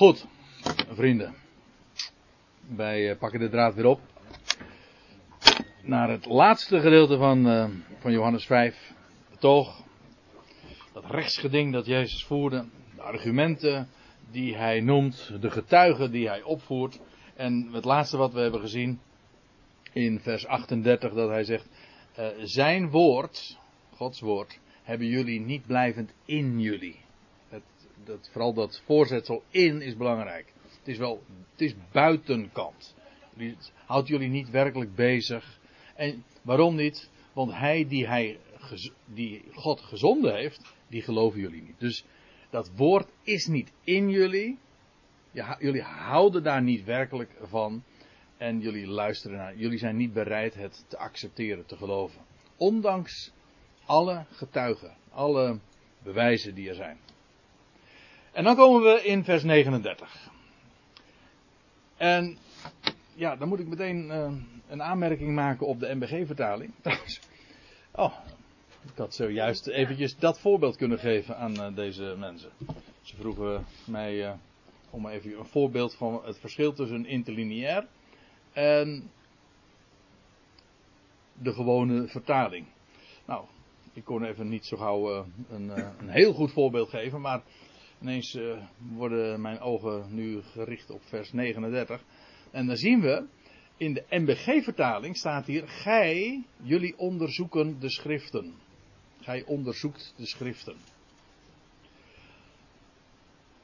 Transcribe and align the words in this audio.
Goed, 0.00 0.26
vrienden. 0.90 1.34
Wij 2.76 3.10
eh, 3.10 3.18
pakken 3.18 3.40
de 3.40 3.48
draad 3.48 3.74
weer 3.74 3.86
op. 3.86 4.00
Naar 5.82 6.10
het 6.10 6.26
laatste 6.26 6.80
gedeelte 6.80 7.16
van, 7.16 7.46
uh, 7.46 7.68
van 7.98 8.12
Johannes 8.12 8.46
5. 8.46 8.92
Toch. 9.38 9.84
Dat 10.92 11.04
rechtsgeding 11.04 11.72
dat 11.72 11.86
Jezus 11.86 12.24
voerde. 12.24 12.64
De 12.94 13.02
argumenten 13.02 13.88
die 14.30 14.56
hij 14.56 14.80
noemt. 14.80 15.32
De 15.40 15.50
getuigen 15.50 16.10
die 16.10 16.28
hij 16.28 16.42
opvoert. 16.42 17.00
En 17.34 17.68
het 17.72 17.84
laatste 17.84 18.16
wat 18.16 18.32
we 18.32 18.40
hebben 18.40 18.60
gezien. 18.60 19.00
In 19.92 20.20
vers 20.20 20.46
38 20.46 21.12
dat 21.12 21.28
hij 21.28 21.44
zegt. 21.44 21.68
Uh, 22.18 22.26
zijn 22.38 22.90
woord. 22.90 23.58
Gods 23.94 24.20
woord. 24.20 24.58
Hebben 24.82 25.06
jullie 25.06 25.40
niet 25.40 25.66
blijvend 25.66 26.12
in 26.24 26.60
jullie 26.60 27.08
dat, 28.04 28.28
vooral 28.32 28.52
dat 28.52 28.82
voorzetsel 28.84 29.42
in 29.50 29.82
is 29.82 29.96
belangrijk. 29.96 30.52
Het 30.78 30.88
is 30.88 30.98
wel, 30.98 31.22
het 31.50 31.60
is 31.60 31.74
buitenkant. 31.92 32.94
Het 33.36 33.72
houdt 33.84 34.08
jullie 34.08 34.28
niet 34.28 34.50
werkelijk 34.50 34.94
bezig. 34.94 35.58
En 35.94 36.24
waarom 36.42 36.74
niet? 36.74 37.10
Want 37.32 37.52
hij 37.52 37.88
die, 37.88 38.06
hij, 38.06 38.38
die 39.04 39.44
God 39.52 39.80
gezonden 39.80 40.34
heeft, 40.34 40.74
die 40.88 41.02
geloven 41.02 41.40
jullie 41.40 41.62
niet. 41.62 41.78
Dus 41.78 42.04
dat 42.50 42.70
woord 42.76 43.08
is 43.22 43.46
niet 43.46 43.72
in 43.84 44.10
jullie. 44.10 44.58
Jullie 45.58 45.82
houden 45.82 46.42
daar 46.42 46.62
niet 46.62 46.84
werkelijk 46.84 47.30
van. 47.42 47.82
En 48.36 48.60
jullie 48.60 48.86
luisteren 48.86 49.36
naar. 49.36 49.56
Jullie 49.56 49.78
zijn 49.78 49.96
niet 49.96 50.12
bereid 50.12 50.54
het 50.54 50.84
te 50.88 50.98
accepteren, 50.98 51.66
te 51.66 51.76
geloven. 51.76 52.20
Ondanks 52.56 53.32
alle 53.84 54.24
getuigen, 54.30 54.96
alle 55.10 55.58
bewijzen 56.02 56.54
die 56.54 56.68
er 56.68 56.74
zijn. 56.74 56.98
En 58.32 58.44
dan 58.44 58.56
komen 58.56 58.82
we 58.82 59.04
in 59.04 59.24
vers 59.24 59.42
39. 59.42 60.30
En 61.96 62.38
ja, 63.14 63.36
dan 63.36 63.48
moet 63.48 63.60
ik 63.60 63.66
meteen 63.66 64.06
uh, 64.06 64.32
een 64.68 64.82
aanmerking 64.82 65.34
maken 65.34 65.66
op 65.66 65.80
de 65.80 65.94
MBG-vertaling. 65.94 66.72
oh, 67.94 68.14
ik 68.82 68.96
had 68.96 69.14
zojuist 69.14 69.66
eventjes 69.66 70.16
dat 70.16 70.40
voorbeeld 70.40 70.76
kunnen 70.76 70.98
geven 70.98 71.36
aan 71.36 71.52
uh, 71.52 71.76
deze 71.76 72.14
mensen. 72.18 72.50
Ze 73.02 73.16
vroegen 73.16 73.64
mij 73.84 74.14
uh, 74.14 74.32
om 74.90 75.06
even 75.06 75.38
een 75.38 75.44
voorbeeld 75.44 75.94
van 75.94 76.20
het 76.24 76.38
verschil 76.38 76.72
tussen 76.72 77.06
interlineair 77.06 77.86
en 78.52 79.10
de 81.32 81.52
gewone 81.52 82.08
vertaling. 82.08 82.66
Nou, 83.26 83.44
ik 83.92 84.04
kon 84.04 84.24
even 84.24 84.48
niet 84.48 84.66
zo 84.66 84.76
gauw 84.76 85.26
een, 85.50 85.68
een 85.98 86.08
heel 86.08 86.32
goed 86.32 86.52
voorbeeld 86.52 86.88
geven, 86.88 87.20
maar 87.20 87.42
Ineens 88.00 88.34
uh, 88.34 88.62
worden 88.78 89.40
mijn 89.40 89.60
ogen 89.60 90.14
nu 90.14 90.42
gericht 90.42 90.90
op 90.90 91.02
vers 91.04 91.32
39. 91.32 92.02
En 92.50 92.66
dan 92.66 92.76
zien 92.76 93.00
we, 93.00 93.26
in 93.76 93.94
de 93.94 94.04
MBG-vertaling 94.08 95.16
staat 95.16 95.46
hier, 95.46 95.68
gij, 95.68 96.44
jullie 96.62 96.98
onderzoeken 96.98 97.80
de 97.80 97.90
schriften. 97.90 98.54
Gij 99.20 99.44
onderzoekt 99.44 100.14
de 100.16 100.26
schriften. 100.26 100.76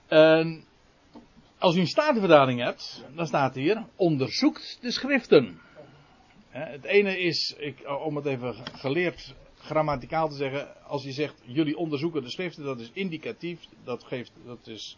En 0.06 0.64
als 1.58 1.76
u 1.76 1.80
een 1.80 1.86
statenvertaling 1.86 2.60
hebt, 2.60 3.04
dan 3.14 3.26
staat 3.26 3.54
hier, 3.54 3.86
onderzoekt 3.96 4.78
de 4.80 4.90
schriften. 4.90 5.60
Het 6.48 6.84
ene 6.84 7.18
is, 7.18 7.54
ik, 7.58 7.82
om 8.04 8.16
het 8.16 8.26
even 8.26 8.54
geleerd 8.54 9.34
grammaticaal 9.66 10.28
te 10.28 10.34
zeggen, 10.34 10.84
als 10.84 11.02
je 11.02 11.12
zegt 11.12 11.34
jullie 11.44 11.76
onderzoeken 11.76 12.22
de 12.22 12.30
schriften, 12.30 12.64
dat 12.64 12.80
is 12.80 12.90
indicatief, 12.92 13.66
dat, 13.84 14.04
geeft, 14.04 14.32
dat 14.44 14.66
is 14.66 14.96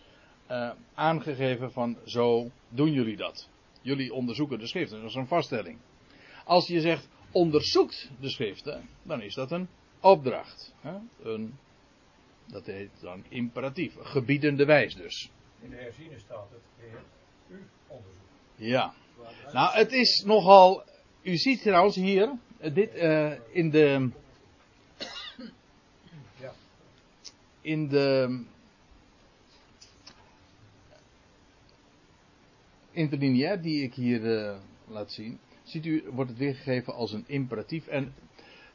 uh, 0.50 0.70
aangegeven 0.94 1.72
van 1.72 1.98
zo 2.05 2.50
doen 2.69 2.92
jullie 2.92 3.16
dat. 3.16 3.48
Jullie 3.83 4.12
onderzoeken 4.12 4.58
de 4.58 4.66
schriften, 4.66 5.00
dat 5.00 5.08
is 5.08 5.14
een 5.14 5.27
vaststelling. 5.27 5.78
Als 6.44 6.66
je 6.66 6.80
zegt 6.80 7.08
onderzoekt 7.33 8.11
de 8.20 8.28
schriften, 8.28 8.89
dan 9.02 9.23
is 9.23 9.34
dat 9.34 9.51
een 9.51 9.68
opdracht. 10.01 10.74
Hè? 10.80 10.95
Een, 11.23 11.55
dat 12.46 12.67
heet 12.67 12.90
dan 13.01 13.24
imperatief, 13.28 13.95
gebiedende 13.98 14.64
wijs 14.64 14.95
dus. 14.95 15.30
In 15.61 15.70
de 15.70 15.77
herziene 15.77 16.18
staat 16.18 16.51
het, 16.51 16.61
heer, 16.77 17.02
u 17.48 17.68
onderzoekt. 17.86 18.23
Ja. 18.55 18.95
Nou, 19.52 19.77
het 19.77 19.92
is 19.92 20.23
nogal, 20.27 20.84
u 21.23 21.36
ziet 21.36 21.62
trouwens 21.62 21.96
hier, 21.96 22.39
dit 22.73 22.95
uh, 22.95 23.33
in 23.52 23.70
de 23.70 24.11
in 27.68 27.89
de 27.89 28.40
interlineair 32.90 33.62
die 33.62 33.83
ik 33.83 33.95
hier 33.95 34.20
uh, 34.20 34.56
laat 34.86 35.12
zien, 35.12 35.39
ziet 35.62 35.86
u, 35.86 36.05
wordt 36.12 36.30
het 36.30 36.39
weergegeven 36.39 36.95
als 36.95 37.12
een 37.12 37.24
imperatief. 37.27 37.86
En 37.86 38.14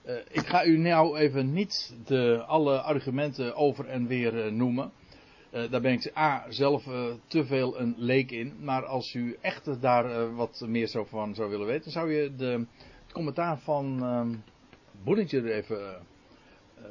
uh, 0.05 0.15
ik 0.31 0.47
ga 0.47 0.65
u 0.65 0.77
nou 0.77 1.17
even 1.17 1.53
niet 1.53 1.95
de, 2.05 2.43
alle 2.47 2.81
argumenten 2.81 3.55
over 3.55 3.87
en 3.87 4.07
weer 4.07 4.45
uh, 4.45 4.51
noemen. 4.51 4.91
daar 5.51 5.81
ben 5.81 5.93
ik 5.93 6.11
A, 6.17 6.45
zelf 6.49 6.83
te 7.27 7.45
veel 7.45 7.79
een 7.79 7.95
leek 7.97 8.31
in. 8.31 8.53
Maar 8.59 8.85
als 8.85 9.13
u 9.13 9.37
echt 9.41 9.81
daar 9.81 10.35
wat 10.35 10.63
meer 10.67 10.87
zo 10.87 11.03
van 11.05 11.35
zou 11.35 11.49
willen 11.49 11.67
weten, 11.67 11.91
zou 11.91 12.13
je 12.13 12.35
de, 12.35 12.65
het 13.03 13.13
commentaar 13.13 13.59
van 13.59 13.99
uh, 15.05 15.33
er 15.33 15.51
even 15.51 15.95
eh, 15.95 16.01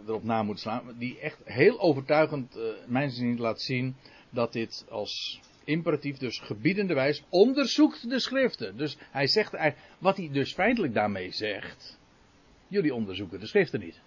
erop 0.06 0.24
na 0.24 0.42
moet 0.42 0.60
slaan. 0.60 0.94
Die 0.98 1.18
echt 1.18 1.38
heel 1.44 1.80
overtuigend, 1.80 2.56
uh, 2.56 2.62
mijn 2.86 3.10
zin 3.10 3.40
laat 3.40 3.60
zien 3.60 3.96
dat 4.30 4.52
dit 4.52 4.86
als 4.88 5.40
imperatief, 5.64 6.16
dus 6.16 6.38
gebiedende 6.38 6.94
wijs, 6.94 7.24
onderzoekt 7.28 8.08
de 8.08 8.18
schriften. 8.18 8.76
Dus 8.76 8.96
hij 9.10 9.26
zegt, 9.26 9.56
wat 9.98 10.16
hij 10.16 10.28
dus 10.32 10.54
feitelijk 10.54 10.94
daarmee 10.94 11.30
zegt, 11.30 11.98
jullie 12.68 12.94
onderzoeken 12.94 13.40
de 13.40 13.46
schriften 13.46 13.80
niet. 13.80 14.00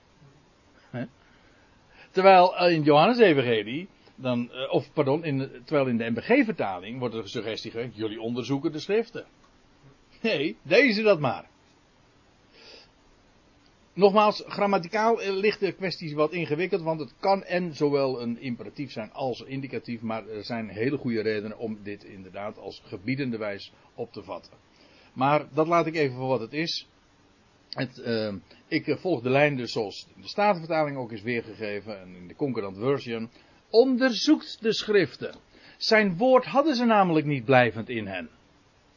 Terwijl 2.11 2.67
in 2.67 2.83
Johannes 2.83 3.17
Evangelie, 3.17 3.87
dan, 4.15 4.51
of 4.69 4.93
pardon, 4.93 5.23
in, 5.23 5.51
terwijl 5.65 5.87
in 5.87 5.97
de 5.97 6.09
MBG-vertaling 6.09 6.99
wordt 6.99 7.13
er 7.13 7.21
een 7.21 7.27
suggestie 7.27 7.71
gegeven, 7.71 7.95
jullie 7.95 8.21
onderzoeken 8.21 8.71
de 8.71 8.79
schriften. 8.79 9.25
Nee, 10.21 10.57
deze 10.61 11.01
dat 11.01 11.19
maar. 11.19 11.49
Nogmaals, 13.95 14.43
grammaticaal 14.47 15.19
ligt 15.31 15.59
de 15.59 15.71
kwestie 15.71 16.15
wat 16.15 16.31
ingewikkeld, 16.31 16.81
want 16.81 16.99
het 16.99 17.13
kan 17.19 17.43
en 17.43 17.75
zowel 17.75 18.21
een 18.21 18.39
imperatief 18.39 18.91
zijn 18.91 19.11
als 19.11 19.41
indicatief, 19.41 20.01
maar 20.01 20.27
er 20.27 20.43
zijn 20.43 20.69
hele 20.69 20.97
goede 20.97 21.21
redenen 21.21 21.57
om 21.57 21.79
dit 21.83 22.03
inderdaad 22.03 22.57
als 22.57 22.81
gebiedende 22.85 23.37
wijs 23.37 23.71
op 23.93 24.11
te 24.11 24.23
vatten. 24.23 24.53
Maar 25.13 25.47
dat 25.53 25.67
laat 25.67 25.85
ik 25.85 25.95
even 25.95 26.15
voor 26.15 26.27
wat 26.27 26.39
het 26.39 26.53
is. 26.53 26.87
Het, 27.69 27.97
uh, 28.05 28.33
ik 28.67 28.95
volg 28.99 29.21
de 29.21 29.29
lijn 29.29 29.55
dus 29.55 29.71
zoals 29.71 30.07
de 30.21 30.27
Statenvertaling 30.27 30.97
ook 30.97 31.11
is 31.11 31.21
weergegeven 31.21 31.99
en 31.99 32.15
in 32.15 32.27
de 32.27 32.35
Concordant 32.35 32.77
Version. 32.77 33.29
Onderzoekt 33.69 34.57
de 34.61 34.73
schriften. 34.73 35.35
Zijn 35.77 36.17
woord 36.17 36.45
hadden 36.45 36.75
ze 36.75 36.85
namelijk 36.85 37.25
niet 37.25 37.45
blijvend 37.45 37.89
in 37.89 38.07
hen. 38.07 38.29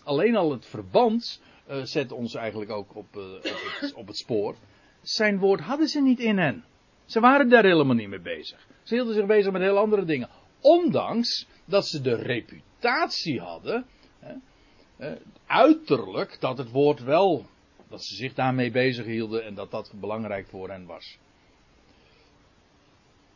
Alleen 0.05 0.37
al 0.37 0.51
het 0.51 0.67
verband 0.67 1.41
uh, 1.69 1.83
zet 1.83 2.13
ons 2.13 2.35
eigenlijk 2.35 2.71
ook 2.71 2.97
op, 2.97 3.15
het, 3.15 3.95
op 3.95 4.07
het 4.07 4.17
spoor 4.17 4.57
zijn 5.03 5.39
woord 5.39 5.61
hadden 5.61 5.89
ze 5.89 6.01
niet 6.01 6.19
in 6.19 6.39
hen. 6.39 6.65
Ze 7.05 7.21
waren 7.21 7.49
daar 7.49 7.65
helemaal 7.65 7.95
niet 7.95 8.09
mee 8.09 8.21
bezig. 8.21 8.67
Ze 8.83 8.95
hielden 8.95 9.15
zich 9.15 9.27
bezig 9.27 9.53
met 9.53 9.63
heel 9.63 9.79
andere 9.79 10.05
dingen. 10.05 10.29
Ondanks 10.61 11.47
dat 11.65 11.87
ze 11.87 12.01
de 12.01 12.15
reputatie 12.15 13.41
hadden, 13.41 13.87
hè, 14.19 15.17
uiterlijk, 15.47 16.41
dat 16.41 16.59
het 16.59 16.71
woord 16.71 17.03
wel, 17.03 17.47
dat 17.89 18.05
ze 18.05 18.15
zich 18.15 18.35
daarmee 18.35 18.71
bezig 18.71 19.05
hielden 19.05 19.45
en 19.45 19.55
dat 19.55 19.71
dat 19.71 19.93
belangrijk 20.01 20.49
voor 20.49 20.71
hen 20.71 20.87
was. 20.87 21.19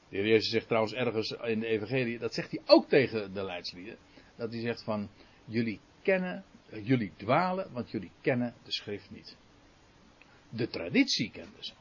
De 0.08 0.16
heer 0.16 0.26
Jezus 0.26 0.50
zegt 0.50 0.66
trouwens 0.66 0.94
ergens 0.94 1.30
in 1.30 1.60
de 1.60 1.66
Evangelie, 1.66 2.18
dat 2.18 2.34
zegt 2.34 2.50
hij 2.50 2.60
ook 2.66 2.88
tegen 2.88 3.34
de 3.34 3.44
leidslieden, 3.44 3.96
dat 4.36 4.52
hij 4.52 4.60
zegt 4.60 4.82
van, 4.82 5.08
jullie 5.44 5.80
kennen, 6.02 6.44
jullie 6.82 7.12
dwalen, 7.16 7.72
want 7.72 7.90
jullie 7.90 8.10
kennen 8.20 8.54
de 8.64 8.72
schrift 8.72 9.10
niet. 9.10 9.36
De 10.54 10.68
traditie 10.68 11.30
kenden 11.30 11.64
ze. 11.64 11.72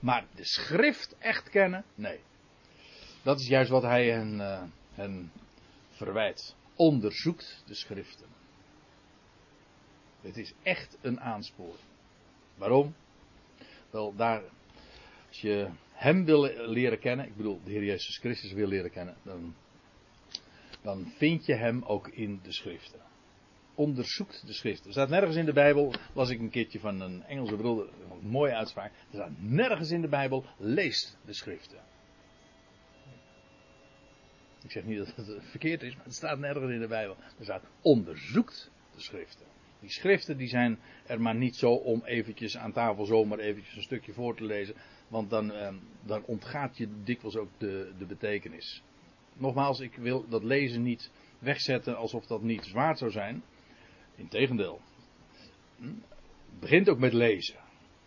Maar 0.00 0.26
de 0.34 0.44
schrift 0.44 1.16
echt 1.18 1.50
kennen? 1.50 1.84
Nee. 1.94 2.20
Dat 3.22 3.40
is 3.40 3.46
juist 3.46 3.70
wat 3.70 3.82
hij 3.82 4.08
hen, 4.10 4.34
uh, 4.96 5.24
verwijt. 5.90 6.54
Onderzoekt 6.76 7.62
de 7.66 7.74
schriften. 7.74 8.26
Het 10.20 10.36
is 10.36 10.52
echt 10.62 10.98
een 11.00 11.20
aansporing. 11.20 11.84
Waarom? 12.54 12.94
Wel, 13.90 14.14
daar, 14.16 14.42
als 15.28 15.40
je 15.40 15.70
hem 15.92 16.24
wil 16.24 16.40
leren 16.70 16.98
kennen, 16.98 17.26
ik 17.26 17.36
bedoel, 17.36 17.60
de 17.64 17.70
Heer 17.70 17.84
Jezus 17.84 18.18
Christus 18.18 18.52
wil 18.52 18.68
leren 18.68 18.90
kennen, 18.90 19.16
dan, 19.22 19.54
dan 20.82 21.12
vind 21.16 21.46
je 21.46 21.54
hem 21.54 21.82
ook 21.82 22.08
in 22.08 22.40
de 22.42 22.52
schriften 22.52 23.09
onderzoekt 23.80 24.46
de 24.46 24.52
schrift. 24.52 24.84
Er 24.84 24.92
staat 24.92 25.08
nergens 25.08 25.36
in 25.36 25.44
de 25.44 25.52
Bijbel, 25.52 25.94
las 26.14 26.30
ik 26.30 26.38
een 26.38 26.50
keertje 26.50 26.80
van 26.80 27.00
een 27.00 27.22
Engelse 27.22 27.56
broeder, 27.56 27.88
een 28.22 28.28
mooie 28.28 28.54
uitspraak. 28.54 28.92
Er 28.92 29.14
staat 29.14 29.30
nergens 29.38 29.90
in 29.90 30.00
de 30.00 30.08
Bijbel, 30.08 30.44
leest 30.56 31.18
de 31.24 31.32
schriften. 31.32 31.78
Ik 34.62 34.70
zeg 34.70 34.84
niet 34.84 34.98
dat 34.98 35.26
het 35.26 35.44
verkeerd 35.44 35.82
is, 35.82 35.96
maar 35.96 36.04
het 36.04 36.14
staat 36.14 36.38
nergens 36.38 36.72
in 36.72 36.80
de 36.80 36.86
Bijbel. 36.86 37.16
Er 37.38 37.44
staat 37.44 37.64
onderzoekt 37.82 38.70
de 38.94 39.00
schriften. 39.00 39.46
Die 39.80 39.90
schriften 39.90 40.36
die 40.36 40.48
zijn 40.48 40.78
er 41.06 41.20
maar 41.20 41.36
niet 41.36 41.56
zo 41.56 41.72
om 41.72 42.04
eventjes 42.04 42.56
aan 42.56 42.72
tafel 42.72 43.04
zomaar 43.04 43.38
eventjes 43.38 43.76
een 43.76 43.82
stukje 43.82 44.12
voor 44.12 44.36
te 44.36 44.44
lezen. 44.44 44.74
Want 45.08 45.30
dan, 45.30 45.52
eh, 45.52 45.74
dan 46.04 46.24
ontgaat 46.24 46.76
je 46.76 46.88
dikwijls 47.04 47.36
ook 47.36 47.50
de, 47.58 47.92
de 47.98 48.06
betekenis. 48.06 48.82
Nogmaals, 49.32 49.80
ik 49.80 49.94
wil 49.94 50.28
dat 50.28 50.44
lezen 50.44 50.82
niet 50.82 51.10
wegzetten 51.38 51.96
alsof 51.96 52.26
dat 52.26 52.42
niet 52.42 52.64
zwaar 52.64 52.96
zou 52.96 53.10
zijn. 53.10 53.42
Integendeel. 54.20 54.80
Het 55.80 56.60
begint 56.60 56.88
ook 56.88 56.98
met 56.98 57.12
lezen. 57.12 57.56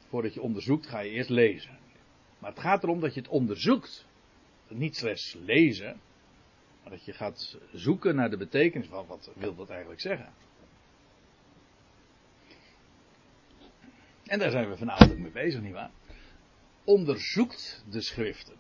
Voordat 0.07 0.33
je 0.33 0.42
onderzoekt 0.42 0.88
ga 0.88 1.00
je 1.00 1.10
eerst 1.10 1.30
lezen. 1.30 1.77
Maar 2.39 2.51
het 2.51 2.60
gaat 2.60 2.83
erom 2.83 3.00
dat 3.00 3.13
je 3.13 3.19
het 3.19 3.30
onderzoekt. 3.30 4.06
Niet 4.68 4.95
slechts 4.95 5.33
lezen. 5.33 6.01
Maar 6.81 6.92
dat 6.92 7.06
je 7.06 7.13
gaat 7.13 7.57
zoeken 7.71 8.15
naar 8.15 8.30
de 8.30 8.38
betekenis 8.38 8.88
van 8.88 9.06
wat 9.07 9.31
wil 9.36 9.56
dat 9.56 9.69
eigenlijk 9.69 10.01
zeggen. 10.01 10.33
En 14.24 14.39
daar 14.39 14.51
zijn 14.51 14.69
we 14.69 14.77
vanavond 14.77 15.19
mee 15.19 15.31
bezig, 15.31 15.62
nietwaar? 15.62 15.92
Onderzoekt 16.83 17.83
de 17.89 18.01
schriften. 18.01 18.56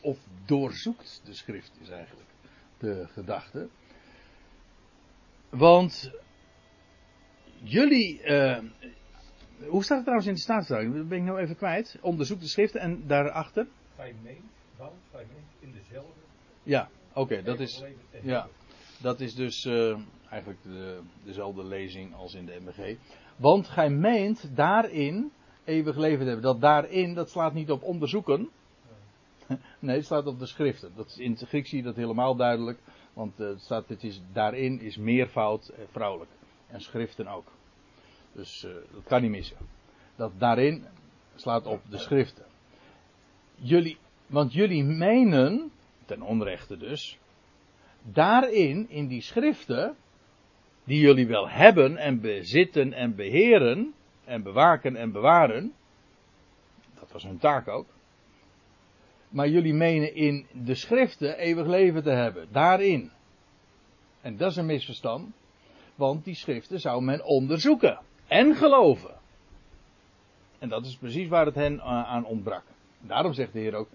Of 0.00 0.18
doorzoekt 0.44 1.20
de 1.24 1.34
schrift 1.34 1.72
is 1.80 1.88
eigenlijk 1.88 2.28
de 2.78 3.06
gedachte. 3.12 3.68
Want 5.48 6.10
jullie. 7.62 8.22
Uh, 8.24 8.58
hoe 9.66 9.84
staat 9.84 9.96
het 9.96 10.04
trouwens 10.04 10.26
in 10.26 10.34
de 10.34 10.40
staatsverhouding? 10.40 10.96
Dat 10.96 11.08
ben 11.08 11.18
ik 11.18 11.24
nou 11.24 11.38
even 11.38 11.56
kwijt. 11.56 11.98
Onderzoek 12.00 12.40
de 12.40 12.48
schriften 12.48 12.80
en 12.80 13.06
daarachter. 13.06 13.66
Gij 13.96 14.14
meent, 14.22 14.44
dan, 14.76 14.90
gij 15.12 15.24
meent 15.34 15.74
in 15.74 15.80
dezelfde. 15.82 16.20
Ja, 16.62 16.88
oké, 17.08 17.20
okay, 17.20 17.42
dat 17.42 17.60
is. 17.60 17.84
Ja, 18.22 18.48
dat 19.00 19.20
is 19.20 19.34
dus 19.34 19.64
uh, 19.64 19.98
eigenlijk 20.30 20.62
de, 20.62 21.00
dezelfde 21.24 21.64
lezing 21.64 22.14
als 22.14 22.34
in 22.34 22.46
de 22.46 22.60
MBG. 22.64 22.96
Want 23.36 23.68
gij 23.68 23.90
meent 23.90 24.56
daarin 24.56 25.32
eeuwig 25.64 25.96
leven 25.96 26.18
te 26.18 26.24
hebben. 26.24 26.44
Dat 26.44 26.60
daarin, 26.60 27.14
dat 27.14 27.30
slaat 27.30 27.54
niet 27.54 27.70
op 27.70 27.82
onderzoeken. 27.82 28.48
Nee, 29.78 29.96
het 29.96 30.06
slaat 30.06 30.26
op 30.26 30.38
de 30.38 30.46
schriften. 30.46 30.92
Dat 30.96 31.06
is, 31.06 31.16
in 31.16 31.30
het 31.30 31.48
Grieks 31.48 31.68
zie 31.68 31.78
je 31.78 31.84
dat 31.84 31.96
helemaal 31.96 32.36
duidelijk. 32.36 32.78
Want 33.12 33.40
uh, 33.40 33.48
het 33.48 33.60
staat, 33.60 33.88
het 33.88 34.02
is, 34.02 34.22
daarin 34.32 34.80
is 34.80 34.96
meervoud 34.96 35.68
eh, 35.68 35.84
vrouwelijk. 35.90 36.30
En 36.68 36.80
schriften 36.80 37.26
ook. 37.26 37.52
Dus 38.32 38.64
uh, 38.64 38.72
dat 38.92 39.04
kan 39.04 39.22
niet 39.22 39.30
missen. 39.30 39.56
Dat 40.16 40.32
daarin 40.38 40.84
slaat 41.34 41.66
op 41.66 41.80
de 41.90 41.98
schriften. 41.98 42.44
Jullie, 43.54 43.98
want 44.26 44.52
jullie 44.52 44.84
menen, 44.84 45.70
ten 46.04 46.22
onrechte 46.22 46.76
dus, 46.76 47.18
daarin, 48.02 48.88
in 48.88 49.06
die 49.06 49.20
schriften, 49.20 49.96
die 50.84 51.00
jullie 51.00 51.26
wel 51.26 51.48
hebben 51.48 51.96
en 51.96 52.20
bezitten 52.20 52.92
en 52.92 53.14
beheren, 53.14 53.94
en 54.24 54.42
bewaken 54.42 54.96
en 54.96 55.12
bewaren, 55.12 55.72
dat 56.94 57.12
was 57.12 57.22
hun 57.22 57.38
taak 57.38 57.68
ook, 57.68 57.86
maar 59.28 59.48
jullie 59.48 59.74
menen 59.74 60.14
in 60.14 60.46
de 60.52 60.74
schriften 60.74 61.38
eeuwig 61.38 61.66
leven 61.66 62.02
te 62.02 62.10
hebben, 62.10 62.48
daarin. 62.52 63.10
En 64.20 64.36
dat 64.36 64.50
is 64.50 64.56
een 64.56 64.66
misverstand, 64.66 65.34
want 65.98 66.24
die 66.24 66.34
schriften 66.34 66.80
zou 66.80 67.02
men 67.02 67.24
onderzoeken 67.24 67.98
en 68.26 68.54
geloven. 68.54 69.14
En 70.58 70.68
dat 70.68 70.86
is 70.86 70.96
precies 70.96 71.28
waar 71.28 71.46
het 71.46 71.54
hen 71.54 71.78
eh, 71.78 71.84
aan 71.84 72.24
ontbrak. 72.24 72.62
Daarom 73.00 73.32
zegt 73.32 73.52
de 73.52 73.58
Heer 73.58 73.74
ook, 73.74 73.88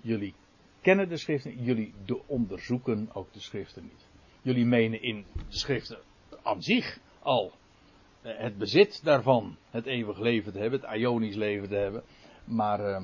jullie 0.00 0.34
kennen 0.80 1.08
de 1.08 1.16
schriften, 1.16 1.62
jullie 1.62 1.94
onderzoeken 2.26 3.10
ook 3.12 3.32
de 3.32 3.40
schriften 3.40 3.82
niet. 3.82 4.06
Jullie 4.42 4.66
menen 4.66 5.02
in 5.02 5.24
de 5.34 5.56
schriften 5.56 5.98
aan 6.42 6.62
zich 6.62 6.98
al 7.22 7.52
eh, 8.22 8.38
het 8.38 8.58
bezit 8.58 9.04
daarvan, 9.04 9.56
het 9.70 9.86
eeuwig 9.86 10.18
leven 10.18 10.52
te 10.52 10.58
hebben, 10.58 10.80
het 10.80 10.98
ionisch 10.98 11.36
leven 11.36 11.68
te 11.68 11.74
hebben. 11.74 12.02
Maar 12.44 12.80
uh, 12.80 13.02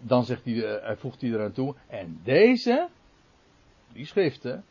dan 0.00 0.24
zegt 0.24 0.46
uh, 0.46 0.82
hij 0.82 0.96
voegt 0.96 1.20
hij 1.20 1.30
eraan 1.30 1.52
toe, 1.52 1.74
en 1.86 2.20
deze, 2.24 2.88
die 3.92 4.06
schriften, 4.06 4.64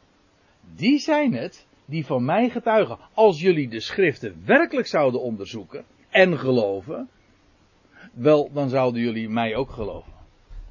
die 0.75 0.99
zijn 0.99 1.33
het 1.33 1.66
die 1.87 2.05
van 2.05 2.25
mij 2.25 2.49
getuigen. 2.49 2.97
Als 3.13 3.39
jullie 3.39 3.69
de 3.69 3.79
schriften 3.79 4.45
werkelijk 4.45 4.87
zouden 4.87 5.21
onderzoeken 5.21 5.85
en 6.09 6.39
geloven, 6.39 7.09
wel, 8.13 8.51
dan 8.51 8.69
zouden 8.69 9.01
jullie 9.01 9.29
mij 9.29 9.55
ook 9.55 9.69
geloven. 9.69 10.13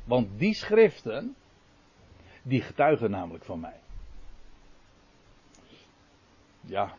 Want 0.04 0.38
die 0.38 0.54
schriften, 0.54 1.34
die 2.42 2.62
getuigen 2.62 3.10
namelijk 3.10 3.44
van 3.44 3.60
mij. 3.60 3.80
Ja, 6.60 6.94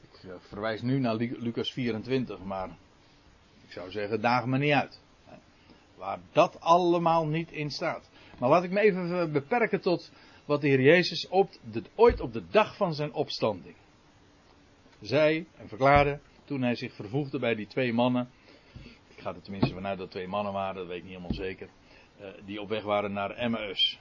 ik 0.00 0.30
eh, 0.30 0.30
verwijs 0.38 0.82
nu 0.82 0.98
naar 0.98 1.14
Lucas 1.16 1.72
24, 1.72 2.38
maar 2.38 2.68
ik 3.66 3.72
zou 3.72 3.90
zeggen, 3.90 4.20
daag 4.20 4.46
me 4.46 4.58
niet 4.58 4.72
uit. 4.72 5.00
Waar 5.96 6.18
dat 6.32 6.60
allemaal 6.60 7.26
niet 7.26 7.52
in 7.52 7.70
staat. 7.70 8.10
Maar 8.38 8.48
laat 8.48 8.64
ik 8.64 8.70
me 8.70 8.80
even 8.80 9.32
beperken 9.32 9.80
tot 9.80 10.12
wat 10.50 10.60
de 10.60 10.68
Heer 10.68 10.80
Jezus 10.80 11.28
op 11.28 11.50
ooit 11.94 12.20
op 12.20 12.32
de 12.32 12.42
dag 12.50 12.76
van 12.76 12.94
zijn 12.94 13.12
opstanding 13.12 13.74
zei 15.00 15.46
en 15.56 15.68
verklaarde 15.68 16.20
toen 16.44 16.62
hij 16.62 16.74
zich 16.74 16.94
vervoegde 16.94 17.38
bij 17.38 17.54
die 17.54 17.66
twee 17.66 17.92
mannen. 17.92 18.30
Ik 19.08 19.20
ga 19.20 19.34
er 19.34 19.42
tenminste 19.42 19.74
vanuit 19.74 19.98
dat 19.98 20.10
twee 20.10 20.28
mannen 20.28 20.52
waren, 20.52 20.74
dat 20.74 20.86
weet 20.86 20.96
ik 20.96 21.02
niet 21.02 21.12
helemaal 21.12 21.34
zeker. 21.34 21.68
Uh, 22.20 22.28
die 22.44 22.60
op 22.60 22.68
weg 22.68 22.82
waren 22.82 23.12
naar 23.12 23.30
Emmaus. 23.30 23.98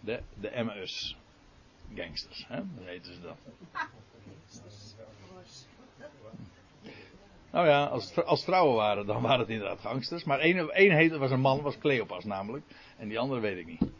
De, 0.00 0.22
de 0.40 0.48
Emmaus 0.48 1.16
gangsters, 1.94 2.44
hè? 2.48 2.56
dat 2.56 2.84
heten 2.84 3.14
ze 3.14 3.20
dan. 3.20 3.36
Nou 7.50 7.66
ja, 7.66 7.84
als, 7.84 8.16
als 8.16 8.44
vrouwen 8.44 8.76
waren, 8.76 9.06
dan 9.06 9.22
waren 9.22 9.40
het 9.40 9.48
inderdaad 9.48 9.80
gangsters. 9.80 10.24
Maar 10.24 10.38
één, 10.38 10.70
één 10.70 10.92
heette, 10.92 11.18
was 11.18 11.30
een 11.30 11.40
man, 11.40 11.62
was 11.62 11.78
Cleopas 11.78 12.24
namelijk. 12.24 12.64
En 12.96 13.08
die 13.08 13.18
andere 13.18 13.40
weet 13.40 13.58
ik 13.58 13.66
niet. 13.66 13.92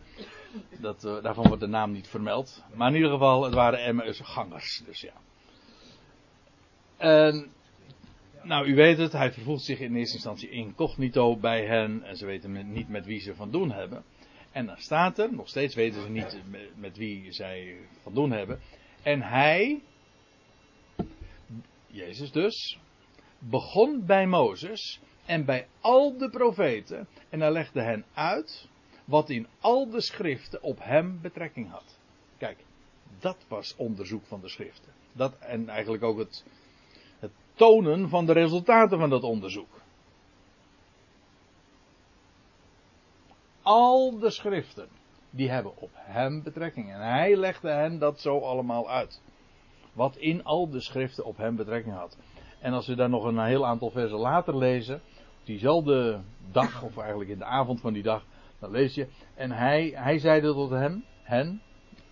Dat, 0.81 1.05
uh, 1.05 1.23
daarvan 1.23 1.47
wordt 1.47 1.61
de 1.61 1.69
naam 1.69 1.93
niet 1.93 2.09
vermeld. 2.09 2.65
Maar 2.75 2.89
in 2.89 2.95
ieder 2.95 3.11
geval, 3.11 3.45
het 3.45 3.55
waren 3.55 3.85
Emmaus 3.85 4.21
gangers. 4.23 4.83
Dus 4.87 5.01
ja. 5.01 5.13
En, 6.97 7.53
nou, 8.43 8.67
u 8.67 8.75
weet 8.75 8.99
het, 8.99 9.13
hij 9.13 9.33
vervoegt 9.33 9.65
zich 9.65 9.79
in 9.79 9.97
eerste 9.97 10.15
instantie 10.15 10.51
incognito 10.51 11.37
bij 11.37 11.67
hen. 11.67 12.03
En 12.03 12.17
ze 12.17 12.27
weten 12.27 12.73
niet 12.73 12.89
met 12.89 13.07
wie 13.07 13.21
ze 13.21 13.35
van 13.35 13.51
doen 13.51 13.71
hebben. 13.71 14.05
En 14.53 14.67
dan 14.67 14.77
staat 14.77 15.19
er, 15.19 15.33
nog 15.33 15.49
steeds 15.49 15.75
weten 15.75 16.03
ze 16.03 16.11
niet 16.11 16.43
met 16.77 16.97
wie 16.97 17.33
zij 17.33 17.77
van 18.03 18.15
doen 18.15 18.31
hebben. 18.31 18.61
En 19.03 19.23
hij, 19.23 19.83
Jezus 21.87 22.33
dus, 22.33 22.79
begon 23.39 24.07
bij 24.07 24.27
Mozes 24.27 25.01
en 25.27 25.45
bij 25.45 25.67
al 25.81 26.19
de 26.19 26.31
profeten. 26.31 27.09
En 27.29 27.41
hij 27.41 27.53
legde 27.53 27.83
hen 27.83 28.05
uit 28.15 28.69
wat 29.13 29.31
in 29.31 29.47
al 29.61 29.91
de 29.91 30.01
schriften 30.01 30.63
op 30.63 30.79
hem 30.81 31.21
betrekking 31.21 31.71
had. 31.71 31.99
Kijk, 32.39 32.65
dat 33.19 33.37
was 33.49 33.75
onderzoek 33.77 34.25
van 34.25 34.41
de 34.41 34.49
schriften. 34.49 34.93
Dat 35.13 35.39
en 35.39 35.69
eigenlijk 35.69 36.03
ook 36.03 36.19
het, 36.19 36.45
het 37.19 37.31
tonen 37.55 38.09
van 38.09 38.27
de 38.27 38.33
resultaten 38.33 38.99
van 38.99 39.11
dat 39.11 39.23
onderzoek. 39.23 39.81
Al 43.63 44.19
de 44.19 44.31
schriften, 44.31 44.89
die 45.31 45.51
hebben 45.51 45.77
op 45.77 45.91
hem 45.95 46.43
betrekking. 46.43 46.93
En 46.93 47.01
hij 47.01 47.37
legde 47.37 47.71
hen 47.71 47.99
dat 47.99 48.21
zo 48.21 48.39
allemaal 48.39 48.91
uit. 48.91 49.23
Wat 49.93 50.17
in 50.17 50.45
al 50.45 50.71
de 50.71 50.81
schriften 50.81 51.25
op 51.25 51.37
hem 51.37 51.57
betrekking 51.57 51.95
had. 51.95 52.17
En 52.61 52.73
als 52.73 52.87
we 52.87 52.95
daar 52.95 53.11
nog 53.11 53.25
een 53.25 53.45
heel 53.45 53.67
aantal 53.67 53.91
versen 53.91 54.19
later 54.19 54.57
lezen, 54.57 54.95
op 55.41 55.47
diezelfde 55.47 56.21
dag, 56.53 56.83
of 56.83 56.97
eigenlijk 56.97 57.31
in 57.31 57.39
de 57.39 57.45
avond 57.45 57.81
van 57.81 57.93
die 57.93 58.03
dag, 58.03 58.25
dan 58.63 58.71
lees 58.71 58.95
je. 58.95 59.07
En 59.35 59.51
hij, 59.51 59.93
hij 59.95 60.19
zeide 60.19 60.53
tot 60.53 60.71
hem, 60.71 61.05
hen, 61.23 61.63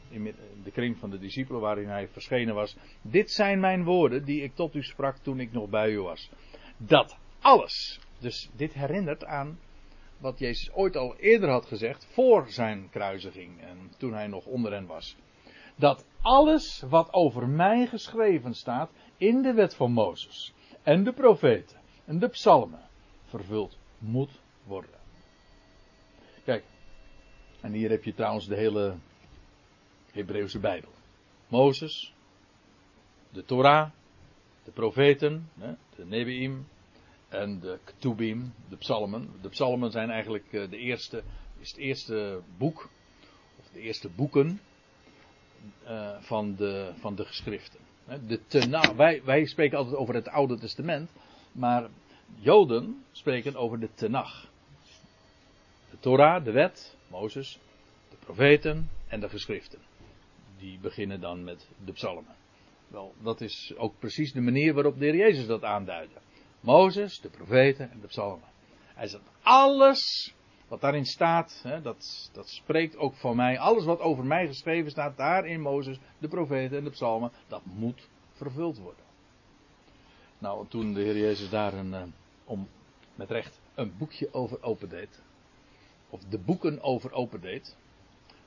in 0.08 0.34
de 0.64 0.70
kring 0.70 0.98
van 0.98 1.10
de 1.10 1.18
discipelen 1.18 1.60
waarin 1.60 1.88
hij 1.88 2.08
verschenen 2.08 2.54
was. 2.54 2.76
Dit 3.02 3.30
zijn 3.30 3.60
mijn 3.60 3.84
woorden 3.84 4.24
die 4.24 4.42
ik 4.42 4.54
tot 4.54 4.74
u 4.74 4.82
sprak 4.82 5.16
toen 5.16 5.40
ik 5.40 5.52
nog 5.52 5.68
bij 5.68 5.90
u 5.90 6.00
was. 6.00 6.30
Dat 6.76 7.18
alles. 7.40 8.00
Dus 8.18 8.50
dit 8.56 8.72
herinnert 8.72 9.24
aan 9.24 9.58
wat 10.18 10.38
Jezus 10.38 10.72
ooit 10.72 10.96
al 10.96 11.16
eerder 11.16 11.48
had 11.48 11.66
gezegd 11.66 12.06
voor 12.12 12.48
zijn 12.48 12.88
kruisiging 12.90 13.60
en 13.60 13.90
toen 13.98 14.12
hij 14.12 14.26
nog 14.26 14.44
onder 14.44 14.72
hen 14.72 14.86
was. 14.86 15.16
Dat 15.76 16.06
alles 16.20 16.82
wat 16.88 17.12
over 17.12 17.48
mij 17.48 17.86
geschreven 17.86 18.54
staat 18.54 18.90
in 19.16 19.42
de 19.42 19.52
wet 19.52 19.74
van 19.74 19.92
Mozes 19.92 20.54
en 20.82 21.04
de 21.04 21.12
profeten 21.12 21.80
en 22.04 22.18
de 22.18 22.28
psalmen 22.28 22.88
vervuld 23.24 23.78
moet 23.98 24.40
worden. 24.64 24.99
Kijk, 26.44 26.64
en 27.60 27.72
hier 27.72 27.90
heb 27.90 28.04
je 28.04 28.14
trouwens 28.14 28.46
de 28.46 28.56
hele 28.56 28.94
Hebreeuwse 30.12 30.58
Bijbel. 30.58 30.90
Mozes, 31.48 32.14
de 33.30 33.44
Torah, 33.44 33.90
de 34.64 34.70
profeten, 34.70 35.50
de 35.96 36.04
Nebi'im 36.04 36.66
en 37.28 37.60
de 37.60 37.78
Ktubim, 37.84 38.52
de 38.68 38.76
psalmen. 38.76 39.28
De 39.40 39.48
psalmen 39.48 39.90
zijn 39.90 40.10
eigenlijk 40.10 40.52
eh, 40.52 40.70
de 40.70 40.76
eerste, 40.76 41.22
is 41.58 41.68
het 41.68 41.78
eerste 41.78 42.40
boek, 42.58 42.88
of 43.58 43.68
de 43.72 43.80
eerste 43.80 44.08
boeken 44.08 44.60
uh, 45.84 46.16
van, 46.20 46.54
de, 46.54 46.92
van 46.98 47.14
de 47.14 47.24
geschriften. 47.24 47.80
De 48.26 48.46
Tenach, 48.46 48.92
wij, 48.92 49.22
wij 49.24 49.44
spreken 49.44 49.78
altijd 49.78 49.96
over 49.96 50.14
het 50.14 50.28
Oude 50.28 50.58
Testament, 50.58 51.10
maar 51.52 51.88
Joden 52.34 53.04
spreken 53.12 53.56
over 53.56 53.80
de 53.80 53.88
Tenach. 53.94 54.49
De 55.90 55.98
Torah, 55.98 56.44
de 56.44 56.50
wet, 56.52 56.96
Mozes, 57.08 57.58
de 58.10 58.16
profeten 58.16 58.90
en 59.08 59.20
de 59.20 59.28
geschriften. 59.28 59.78
Die 60.58 60.78
beginnen 60.78 61.20
dan 61.20 61.44
met 61.44 61.68
de 61.84 61.92
psalmen. 61.92 62.34
Wel, 62.88 63.14
dat 63.22 63.40
is 63.40 63.74
ook 63.76 63.98
precies 63.98 64.32
de 64.32 64.40
manier 64.40 64.74
waarop 64.74 64.98
de 64.98 65.04
heer 65.04 65.16
Jezus 65.16 65.46
dat 65.46 65.62
aanduidde. 65.62 66.14
Mozes, 66.60 67.20
de 67.20 67.30
profeten 67.30 67.90
en 67.90 68.00
de 68.00 68.06
psalmen. 68.06 68.48
Hij 68.94 69.06
zegt, 69.06 69.24
alles 69.42 70.34
wat 70.68 70.80
daarin 70.80 71.04
staat, 71.04 71.60
hè, 71.62 71.82
dat, 71.82 72.30
dat 72.32 72.48
spreekt 72.48 72.96
ook 72.96 73.14
van 73.14 73.36
mij. 73.36 73.58
Alles 73.58 73.84
wat 73.84 74.00
over 74.00 74.24
mij 74.24 74.46
geschreven 74.46 74.90
staat, 74.90 75.16
daar 75.16 75.46
in 75.46 75.60
Mozes, 75.60 75.98
de 76.18 76.28
profeten 76.28 76.78
en 76.78 76.84
de 76.84 76.90
psalmen, 76.90 77.32
dat 77.48 77.64
moet 77.64 78.08
vervuld 78.32 78.78
worden. 78.78 79.04
Nou, 80.38 80.68
toen 80.68 80.92
de 80.92 81.00
Heer 81.00 81.16
Jezus 81.18 81.50
daar 81.50 81.72
een, 81.72 81.92
uh, 81.92 82.02
om 82.44 82.68
met 83.14 83.30
recht 83.30 83.60
een 83.74 83.96
boekje 83.98 84.32
over 84.32 84.62
opendeed, 84.62 85.22
of 86.10 86.20
de 86.24 86.38
boeken 86.38 86.82
over 86.82 87.12
opendeed, 87.12 87.76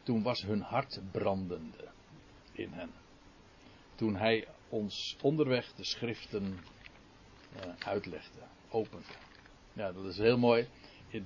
toen 0.03 0.23
was 0.23 0.41
hun 0.41 0.61
hart 0.61 1.01
brandende 1.11 1.87
in 2.51 2.71
hen. 2.71 2.91
Toen 3.95 4.15
hij 4.15 4.47
ons 4.69 5.17
onderweg 5.21 5.73
de 5.73 5.83
schriften 5.83 6.43
uh, 7.55 7.87
uitlegde, 7.87 8.39
opende. 8.69 9.13
Ja, 9.73 9.91
dat 9.91 10.05
is 10.05 10.17
heel 10.17 10.37
mooi. 10.37 10.67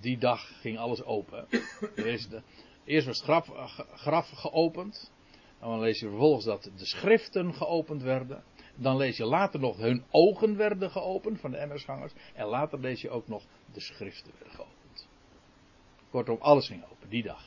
Die 0.01 0.17
dag 0.17 0.59
ging 0.59 0.77
alles 0.77 1.03
open. 1.03 1.47
Eerst 2.85 3.05
was 3.05 3.17
het 3.17 3.25
graf, 3.25 3.47
graf 3.93 4.29
geopend. 4.29 5.11
Dan 5.59 5.79
lees 5.79 5.99
je 5.99 6.07
vervolgens 6.07 6.45
dat 6.45 6.63
de 6.63 6.85
schriften 6.85 7.53
geopend 7.53 8.01
werden. 8.01 8.43
Dan 8.75 8.97
lees 8.97 9.17
je 9.17 9.25
later 9.25 9.59
nog 9.59 9.77
hun 9.77 10.03
ogen 10.11 10.55
werden 10.57 10.91
geopend 10.91 11.39
van 11.39 11.51
de 11.51 11.57
emmersgangers. 11.57 12.13
En 12.33 12.45
later 12.45 12.79
lees 12.79 13.01
je 13.01 13.09
ook 13.09 13.27
nog 13.27 13.43
de 13.73 13.79
schriften 13.79 14.31
werden 14.37 14.55
geopend. 14.55 14.76
Kortom, 16.17 16.37
alles 16.41 16.67
ging 16.67 16.83
open 16.83 17.09
die 17.09 17.23
dag. 17.23 17.43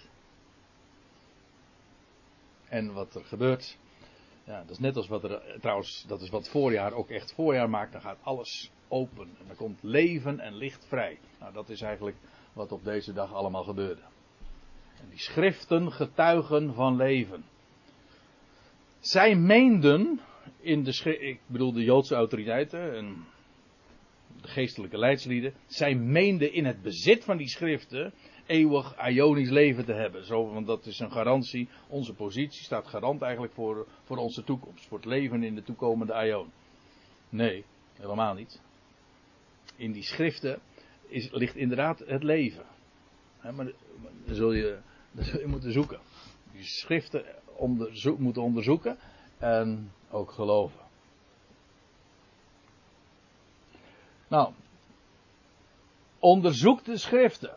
En 2.69 2.93
wat 2.93 3.15
er 3.15 3.25
gebeurt, 3.25 3.79
ja, 4.45 4.61
dat 4.61 4.71
is 4.71 4.79
net 4.79 4.97
als 4.97 5.09
wat 5.09 5.25
er 5.25 5.43
trouwens, 5.61 6.05
dat 6.07 6.21
is 6.21 6.31
wat 6.31 6.49
voorjaar 6.49 6.93
ook 6.93 7.11
echt 7.11 7.33
voorjaar 7.33 7.71
maakt. 7.71 7.93
Dan 7.93 8.00
gaat 8.00 8.19
alles 8.23 8.71
open 8.89 9.29
en 9.41 9.47
dan 9.47 9.57
komt 9.57 9.83
leven 9.83 10.41
en 10.41 10.55
licht 10.55 10.87
vrij. 10.87 11.19
Nou, 11.39 11.53
dat 11.53 11.69
is 11.69 11.81
eigenlijk 11.81 12.17
wat 12.53 12.73
op 12.73 12.85
deze 12.85 13.12
dag 13.12 13.35
allemaal 13.35 13.65
gebeurde. 13.65 14.03
En 15.00 15.09
die 15.09 15.19
schriften 15.19 15.93
getuigen 15.93 16.75
van 16.75 16.97
leven. 16.97 17.45
Zij 19.00 19.35
meenden 19.37 20.21
in 20.61 20.85
de 20.85 21.19
ik 21.19 21.41
bedoel 21.47 21.73
de 21.73 21.85
Joodse 21.85 22.15
autoriteiten 22.15 22.97
en 22.97 23.27
de 24.43 24.49
geestelijke 24.49 24.99
leidslieden, 24.99 25.55
zij 25.67 25.95
meenden 25.95 26.53
in 26.53 26.65
het 26.65 26.83
bezit 26.83 27.25
van 27.25 27.37
die 27.37 27.49
schriften 27.49 28.12
eeuwig 28.50 29.09
Ionisch 29.09 29.50
leven 29.50 29.85
te 29.85 29.92
hebben. 29.92 30.25
Zo, 30.25 30.52
want 30.52 30.66
dat 30.66 30.87
is 30.87 30.99
een 30.99 31.12
garantie. 31.12 31.69
Onze 31.88 32.14
positie 32.14 32.62
staat 32.64 32.87
garant 32.87 33.23
eigenlijk 33.23 33.52
voor, 33.52 33.87
voor 34.04 34.16
onze 34.16 34.45
toekomst. 34.45 34.87
Voor 34.87 34.99
het 34.99 35.07
leven 35.07 35.42
in 35.42 35.54
de 35.54 35.62
toekomende 35.62 36.25
Ion. 36.26 36.52
Nee, 37.28 37.64
helemaal 37.92 38.35
niet. 38.35 38.61
In 39.76 39.92
die 39.92 40.02
schriften 40.02 40.61
is, 41.09 41.30
ligt 41.30 41.57
inderdaad 41.57 41.99
het 41.99 42.23
leven. 42.23 42.64
maar 43.42 43.73
dan 44.25 44.35
zul, 44.35 44.52
je, 44.52 44.78
zul 45.16 45.40
je 45.40 45.47
moeten 45.47 45.73
zoeken. 45.73 46.00
Die 46.52 46.64
schriften 46.64 47.25
onderzoek, 47.57 48.19
moeten 48.19 48.42
onderzoeken 48.42 48.99
en 49.38 49.92
ook 50.11 50.30
geloven. 50.30 50.80
Nou, 54.28 54.52
onderzoek 56.19 56.85
de 56.85 56.97
schriften. 56.97 57.57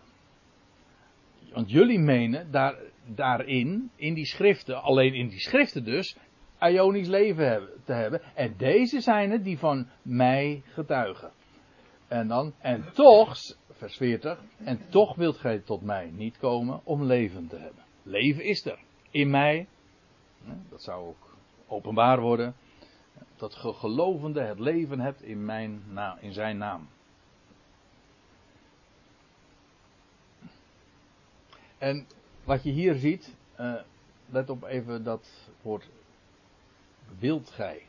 Want 1.53 1.72
jullie 1.72 2.00
menen 2.00 2.51
daar, 2.51 2.75
daarin, 3.05 3.91
in 3.95 4.13
die 4.13 4.25
schriften, 4.25 4.81
alleen 4.81 5.13
in 5.13 5.27
die 5.27 5.39
schriften 5.39 5.83
dus, 5.83 6.17
Ionisch 6.60 7.07
leven 7.07 7.69
te 7.83 7.93
hebben. 7.93 8.22
En 8.36 8.53
deze 8.57 9.01
zijn 9.01 9.31
het 9.31 9.43
die 9.43 9.57
van 9.57 9.88
mij 10.01 10.62
getuigen. 10.65 11.31
En 12.07 12.27
dan, 12.27 12.53
en 12.60 12.86
toch, 12.93 13.38
vers 13.72 13.98
40, 13.98 14.39
en 14.63 14.79
toch 14.89 15.15
wilt 15.15 15.38
gij 15.38 15.60
tot 15.60 15.81
mij 15.81 16.12
niet 16.13 16.38
komen 16.38 16.81
om 16.83 17.03
leven 17.03 17.48
te 17.48 17.55
hebben. 17.55 17.83
Leven 18.03 18.43
is 18.43 18.65
er. 18.65 18.79
In 19.12 19.29
mij, 19.29 19.67
dat 20.69 20.81
zou 20.81 21.07
ook 21.07 21.38
openbaar 21.67 22.19
worden, 22.19 22.55
dat 23.36 23.55
ge 23.55 23.74
gelovende 23.74 24.41
het 24.41 24.60
leven 24.60 25.00
hebt 25.00 25.22
in, 25.22 25.45
mijn 25.45 25.83
in 26.19 26.33
zijn 26.33 26.57
naam. 26.57 26.88
En 31.84 32.08
wat 32.44 32.63
je 32.63 32.72
hier 32.72 32.96
ziet, 32.96 33.36
uh, 33.60 33.82
let 34.25 34.50
op 34.50 34.63
even 34.63 35.04
dat 35.04 35.50
woord 35.62 35.90
wilt 37.20 37.50
gij. 37.50 37.86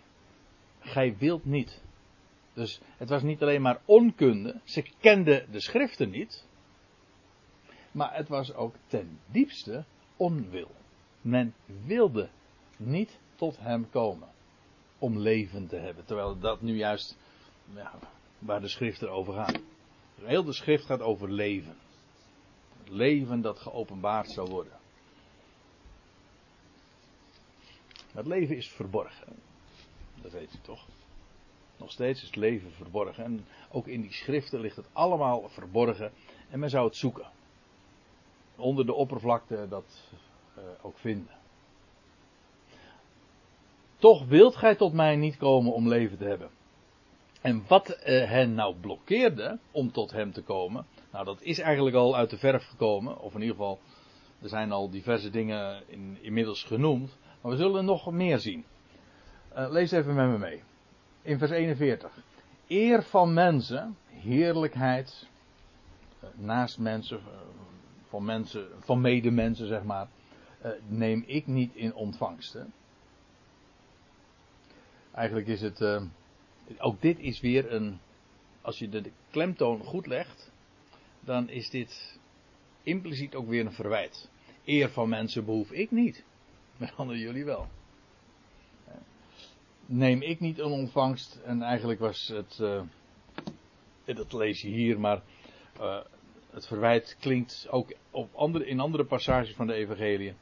Gij 0.81 1.17
wilt 1.19 1.45
niet. 1.45 1.83
Dus 2.53 2.81
het 2.97 3.09
was 3.09 3.23
niet 3.23 3.43
alleen 3.43 3.63
maar 3.63 3.81
onkunde, 3.85 4.61
ze 4.65 4.83
kenden 5.01 5.53
de 5.53 5.61
schriften 5.61 6.11
niet, 6.11 6.47
maar 7.93 8.15
het 8.15 8.29
was 8.29 8.55
ook 8.55 8.75
ten 8.87 9.19
diepste 9.27 9.85
onwil. 10.17 10.71
Men 11.21 11.55
wilde 11.87 12.29
niet 12.77 13.19
tot 13.35 13.59
hem 13.59 13.91
komen 13.91 14.29
om 14.99 15.19
leven 15.19 15.67
te 15.67 15.77
hebben, 15.77 16.05
terwijl 16.05 16.39
dat 16.39 16.63
nu 16.63 16.77
juist 16.77 17.17
ja, 17.75 17.99
waar 18.39 18.61
de 18.61 18.69
schriften 18.69 19.11
over 19.11 19.35
gaan. 19.35 19.55
Heel 20.23 20.45
de 20.45 20.53
schrift 20.53 20.85
gaat 20.85 21.01
over 21.01 21.31
leven. 21.31 21.83
Leven 22.89 23.41
dat 23.41 23.59
geopenbaard 23.59 24.31
zou 24.31 24.51
worden. 24.51 24.79
Het 28.13 28.27
leven 28.27 28.57
is 28.57 28.69
verborgen. 28.69 29.37
Dat 30.23 30.33
weet 30.33 30.55
u 30.55 30.59
toch? 30.63 30.87
Nog 31.77 31.91
steeds 31.91 32.21
is 32.21 32.27
het 32.27 32.37
leven 32.37 32.73
verborgen. 32.73 33.25
En 33.25 33.47
ook 33.71 33.87
in 33.87 34.01
die 34.01 34.13
schriften 34.13 34.61
ligt 34.61 34.77
het 34.77 34.89
allemaal 34.93 35.49
verborgen. 35.49 36.13
En 36.51 36.59
men 36.59 36.71
zou 36.71 36.87
het 36.87 36.97
zoeken. 36.97 37.27
Onder 38.57 38.87
de 38.87 38.95
oppervlakte 38.95 39.67
dat 39.69 40.11
uh, 40.59 40.65
ook 40.83 40.99
vinden. 40.99 41.35
Toch 43.97 44.27
wilt 44.27 44.57
gij 44.57 44.75
tot 44.75 44.93
mij 44.93 45.17
niet 45.17 45.37
komen 45.37 45.73
om 45.73 45.89
leven 45.89 46.19
te 46.19 46.25
hebben. 46.25 46.51
En 47.41 47.65
wat 47.69 47.89
uh, 47.89 48.05
hen 48.05 48.55
nou 48.55 48.75
blokkeerde 48.75 49.59
om 49.71 49.93
tot 49.93 50.11
hem 50.11 50.33
te 50.33 50.43
komen. 50.43 50.87
Nou, 51.15 51.27
dat 51.27 51.43
is 51.43 51.59
eigenlijk 51.59 51.97
al 51.97 52.17
uit 52.17 52.31
de 52.31 52.39
verf 52.39 52.65
gekomen. 52.69 53.19
Of 53.19 53.35
in 53.35 53.41
ieder 53.41 53.57
geval, 53.57 53.79
er 54.43 54.49
zijn 54.49 54.73
al 54.73 54.91
diverse 54.91 55.31
dingen 55.31 55.83
in, 55.87 56.19
inmiddels 56.21 56.65
genoemd. 56.65 57.19
Maar 57.41 57.53
we 57.53 57.59
zullen 57.59 57.85
nog 57.85 58.11
meer 58.11 58.39
zien. 58.39 58.65
Uh, 59.57 59.71
lees 59.71 59.91
even 59.91 60.15
met 60.15 60.29
me 60.29 60.39
mee 60.39 60.63
in 61.23 61.39
vers 61.39 61.51
41. 61.51 62.19
Eer 62.69 63.03
van 63.03 63.33
mensen, 63.33 63.97
heerlijkheid, 64.07 65.29
eh, 66.21 66.29
naast 66.35 66.79
mensen, 66.79 67.19
eh, 67.19 67.25
van 68.09 68.25
mensen, 68.25 68.67
van 68.79 69.01
medemensen 69.01 69.67
zeg 69.67 69.83
maar, 69.83 70.09
eh, 70.61 70.71
neem 70.87 71.25
ik 71.27 71.47
niet 71.47 71.75
in 71.75 71.95
ontvangst. 71.95 72.53
Hè? 72.53 72.63
Eigenlijk 75.13 75.47
is 75.47 75.61
het, 75.61 76.03
ook 76.79 77.01
dit 77.01 77.19
is 77.19 77.41
weer 77.41 77.73
een, 77.73 77.99
als 78.61 78.79
je 78.79 78.89
de 78.89 79.11
klemtoon 79.31 79.85
goed 79.85 80.07
legt, 80.07 80.53
dan 81.25 81.49
is 81.49 81.71
dit 81.71 82.19
impliciet 82.83 83.35
ook 83.35 83.49
weer 83.49 83.67
een 83.67 83.73
verwijt. 83.73 84.31
Eer 84.65 84.91
van 84.91 85.09
mensen 85.09 85.45
behoef 85.45 85.73
ik 85.73 85.91
niet, 85.91 86.25
maar 86.79 86.93
anderen 86.97 87.21
jullie 87.21 87.45
wel 87.45 87.69
neem 89.87 90.23
ik 90.23 90.41
niet 90.41 90.59
een 90.59 90.71
ontvangst. 90.71 91.41
En 91.45 91.63
eigenlijk 91.63 92.01
was 92.01 92.29
het, 92.29 92.59
uh, 92.61 92.83
dat 94.05 94.33
lees 94.33 94.61
je 94.61 94.69
hier, 94.69 95.01
maar 95.01 95.23
uh, 95.81 96.01
het 96.51 96.67
verwijt 96.67 97.17
klinkt 97.21 97.67
ook 97.71 97.93
op 98.11 98.35
andere, 98.35 98.67
in 98.67 98.81
andere 98.81 99.05
passages 99.05 99.55
van 99.55 99.67
de 99.67 99.75
evangelie. 99.75 100.35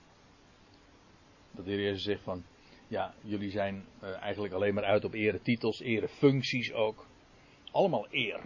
Dat 1.51 1.65
de 1.65 1.71
Heer 1.71 1.81
Jezus 1.81 2.03
zegt 2.03 2.23
van, 2.23 2.45
ja, 2.89 3.15
jullie 3.23 3.51
zijn 3.51 3.85
uh, 4.03 4.11
eigenlijk 4.11 4.55
alleen 4.55 4.75
maar 4.75 4.85
uit 4.85 5.05
op 5.05 5.12
eretitels, 5.12 5.81
erefuncties 5.81 6.73
ook. 6.73 7.07
Allemaal 7.71 8.07
eer. 8.11 8.41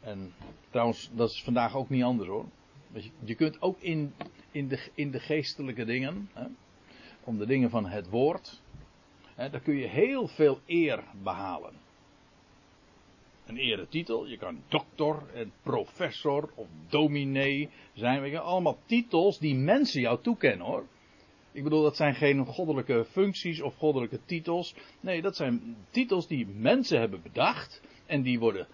En 0.00 0.32
trouwens, 0.70 1.10
dat 1.14 1.30
is 1.30 1.42
vandaag 1.42 1.76
ook 1.76 1.88
niet 1.88 2.02
anders 2.02 2.28
hoor. 2.28 2.44
Je, 3.24 3.34
kunt 3.34 3.62
ook 3.62 3.80
in, 3.80 4.14
in, 4.50 4.68
de, 4.68 4.90
in 4.94 5.10
de 5.10 5.20
geestelijke 5.20 5.84
dingen, 5.84 6.30
hè, 6.32 6.46
om 7.24 7.38
de 7.38 7.46
dingen 7.46 7.70
van 7.70 7.86
het 7.86 8.08
woord. 8.08 8.62
Hè, 9.34 9.50
daar 9.50 9.60
kun 9.60 9.76
je 9.76 9.86
heel 9.86 10.28
veel 10.28 10.60
eer 10.66 11.04
behalen. 11.22 11.72
een 13.46 13.56
eretitel. 13.56 14.26
Je 14.26 14.38
kan 14.38 14.62
doctor 14.68 15.22
en 15.34 15.52
professor 15.62 16.50
of 16.54 16.66
dominee 16.88 17.68
zijn. 17.94 18.20
Weet 18.20 18.30
je, 18.30 18.40
allemaal 18.40 18.78
titels 18.86 19.38
die 19.38 19.54
mensen 19.54 20.00
jou 20.00 20.22
toekennen 20.22 20.66
hoor. 20.66 20.86
Ik 21.52 21.62
bedoel, 21.62 21.82
dat 21.82 21.96
zijn 21.96 22.14
geen 22.14 22.46
goddelijke 22.46 23.04
functies 23.04 23.60
of 23.60 23.76
goddelijke 23.76 24.20
titels. 24.24 24.74
Nee, 25.00 25.22
dat 25.22 25.36
zijn 25.36 25.76
titels 25.90 26.26
die 26.26 26.46
mensen 26.46 26.98
hebben 26.98 27.22
bedacht. 27.22 27.82
En 28.06 28.22
die 28.22 28.38
worden 28.38 28.66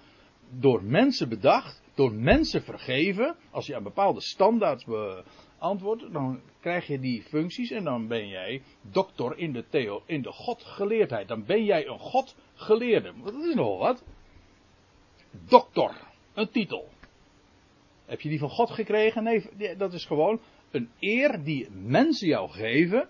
door 0.60 0.84
mensen 0.84 1.28
bedacht, 1.28 1.82
door 1.94 2.12
mensen 2.12 2.62
vergeven. 2.62 3.36
Als 3.50 3.66
je 3.66 3.76
aan 3.76 3.82
bepaalde 3.82 4.20
standaards 4.20 4.84
beantwoordt, 4.84 6.12
dan 6.12 6.40
krijg 6.60 6.86
je 6.86 6.98
die 6.98 7.22
functies 7.22 7.70
en 7.70 7.84
dan 7.84 8.08
ben 8.08 8.28
jij 8.28 8.62
doctor 8.82 9.38
in 9.38 9.52
de, 9.52 9.68
theo, 9.68 10.02
in 10.06 10.22
de 10.22 10.32
godgeleerdheid. 10.32 11.28
Dan 11.28 11.44
ben 11.44 11.64
jij 11.64 11.86
een 11.86 11.98
godgeleerde. 11.98 13.12
Dat 13.24 13.34
is 13.34 13.54
nogal 13.54 13.78
wat. 13.78 14.04
Dokter, 15.48 16.00
een 16.34 16.50
titel. 16.50 16.88
Heb 18.06 18.20
je 18.20 18.28
die 18.28 18.38
van 18.38 18.50
God 18.50 18.70
gekregen? 18.70 19.22
Nee, 19.22 19.76
dat 19.76 19.92
is 19.92 20.04
gewoon 20.04 20.40
een 20.70 20.90
eer 20.98 21.44
die 21.44 21.70
mensen 21.70 22.28
jou 22.28 22.50
geven. 22.50 23.08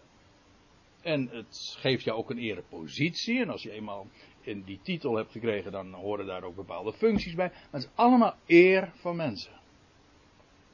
En 1.02 1.28
het 1.28 1.76
geeft 1.78 2.04
jou 2.04 2.18
ook 2.18 2.30
een 2.30 2.38
erepositie. 2.38 3.40
En 3.40 3.50
als 3.50 3.62
je 3.62 3.70
eenmaal 3.70 4.06
in 4.46 4.62
die 4.62 4.80
titel 4.82 5.16
hebt 5.16 5.32
gekregen, 5.32 5.72
dan 5.72 5.92
horen 5.92 6.26
daar 6.26 6.42
ook 6.42 6.56
bepaalde 6.56 6.92
functies 6.92 7.34
bij. 7.34 7.48
Maar 7.48 7.68
het 7.70 7.82
is 7.82 7.88
allemaal 7.94 8.34
eer 8.46 8.92
van 8.94 9.16
mensen. 9.16 9.52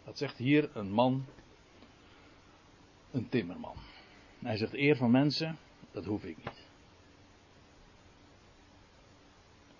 Dat 0.04 0.18
zegt 0.18 0.36
hier 0.36 0.70
een 0.74 0.92
man, 0.92 1.24
een 3.10 3.28
timmerman. 3.28 3.76
Hij 4.38 4.56
zegt 4.56 4.74
eer 4.74 4.96
van 4.96 5.10
mensen, 5.10 5.58
dat 5.90 6.04
hoef 6.04 6.24
ik 6.24 6.36
niet. 6.36 6.66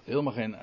Helemaal 0.04 0.32
geen, 0.32 0.56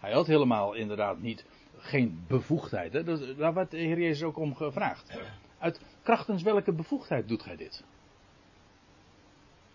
hij 0.00 0.12
had 0.12 0.26
helemaal 0.26 0.74
inderdaad 0.74 1.18
niet, 1.18 1.44
geen 1.78 2.24
bevoegdheid. 2.28 2.92
Hè? 2.92 3.04
Dat, 3.04 3.36
daar 3.36 3.54
werd 3.54 3.70
de 3.70 3.76
Heer 3.76 3.98
Jezus 3.98 4.22
ook 4.22 4.36
om 4.36 4.54
gevraagd. 4.54 5.18
Uit 5.58 5.80
krachtens 6.02 6.42
welke 6.42 6.72
bevoegdheid 6.72 7.28
doet 7.28 7.42
gij 7.42 7.56
dit? 7.56 7.84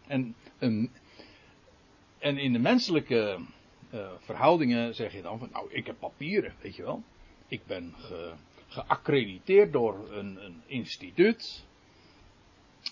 En, 0.08 0.36
en, 0.58 0.92
en 2.28 2.38
in 2.38 2.54
de 2.54 2.60
menselijke 2.60 3.40
uh, 3.94 4.08
verhoudingen 4.20 4.96
zeg 4.96 5.14
je 5.14 5.22
dan 5.22 5.40
van, 5.40 5.50
nou, 5.52 5.72
ik 5.72 5.86
heb 5.86 6.00
papieren, 6.00 6.54
weet 6.62 6.76
je 6.76 6.84
wel. 6.84 7.04
Ik 7.48 7.66
ben 7.66 7.94
ge, 7.98 8.34
geaccrediteerd 8.68 9.72
door 9.72 10.12
een, 10.12 10.46
een 10.46 10.62
instituut, 10.66 11.66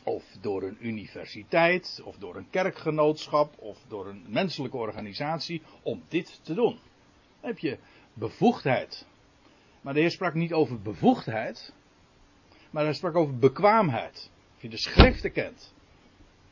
of 0.03 0.23
door 0.41 0.63
een 0.63 0.77
universiteit, 0.79 2.01
of 2.03 2.17
door 2.17 2.35
een 2.35 2.49
kerkgenootschap, 2.49 3.57
of 3.57 3.77
door 3.87 4.07
een 4.07 4.25
menselijke 4.27 4.77
organisatie 4.77 5.61
om 5.81 6.03
dit 6.07 6.39
te 6.43 6.53
doen. 6.53 6.79
Dan 7.41 7.49
heb 7.49 7.59
je 7.59 7.77
bevoegdheid. 8.13 9.05
Maar 9.81 9.93
de 9.93 9.99
Heer 9.99 10.11
sprak 10.11 10.33
niet 10.33 10.53
over 10.53 10.81
bevoegdheid, 10.81 11.73
maar 12.69 12.83
hij 12.83 12.93
sprak 12.93 13.15
over 13.15 13.37
bekwaamheid. 13.37 14.31
Of 14.55 14.61
je 14.61 14.69
de 14.69 14.77
schriften 14.77 15.31
kent. 15.31 15.73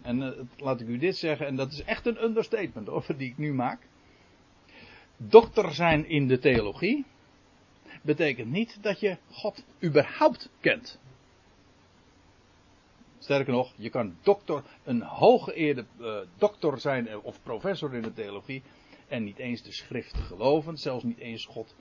En 0.03 0.21
uh, 0.21 0.29
laat 0.57 0.81
ik 0.81 0.87
u 0.87 0.97
dit 0.97 1.17
zeggen, 1.17 1.47
en 1.47 1.55
dat 1.55 1.71
is 1.71 1.83
echt 1.83 2.05
een 2.05 2.23
understatement 2.23 2.89
over 2.89 3.17
die 3.17 3.29
ik 3.29 3.37
nu 3.37 3.53
maak. 3.53 3.87
Dokter 5.17 5.73
zijn 5.73 6.05
in 6.09 6.27
de 6.27 6.39
theologie 6.39 7.05
betekent 8.01 8.51
niet 8.51 8.77
dat 8.81 8.99
je 8.99 9.17
God 9.31 9.65
überhaupt 9.83 10.49
kent. 10.59 10.99
Sterker 13.17 13.53
nog, 13.53 13.73
je 13.75 13.89
kan 13.89 14.15
dokter, 14.21 14.63
een 14.83 15.01
hooggeëerde 15.01 15.85
uh, 15.99 16.17
dokter 16.37 16.79
zijn 16.79 17.07
eh, 17.07 17.25
of 17.25 17.43
professor 17.43 17.93
in 17.93 18.01
de 18.01 18.13
theologie 18.13 18.63
en 19.07 19.23
niet 19.23 19.37
eens 19.37 19.61
de 19.61 19.71
schrift 19.71 20.17
geloven, 20.17 20.77
zelfs 20.77 21.03
niet 21.03 21.17
eens 21.17 21.45
God 21.45 21.75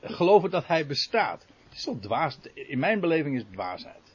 geloven 0.00 0.50
dat 0.50 0.66
hij 0.66 0.86
bestaat. 0.86 1.46
Het 1.68 1.76
is 1.76 1.84
toch 1.84 2.00
dwaas, 2.00 2.38
in 2.54 2.78
mijn 2.78 3.00
beleving 3.00 3.34
is 3.34 3.42
het 3.42 3.52
dwaasheid. 3.52 4.07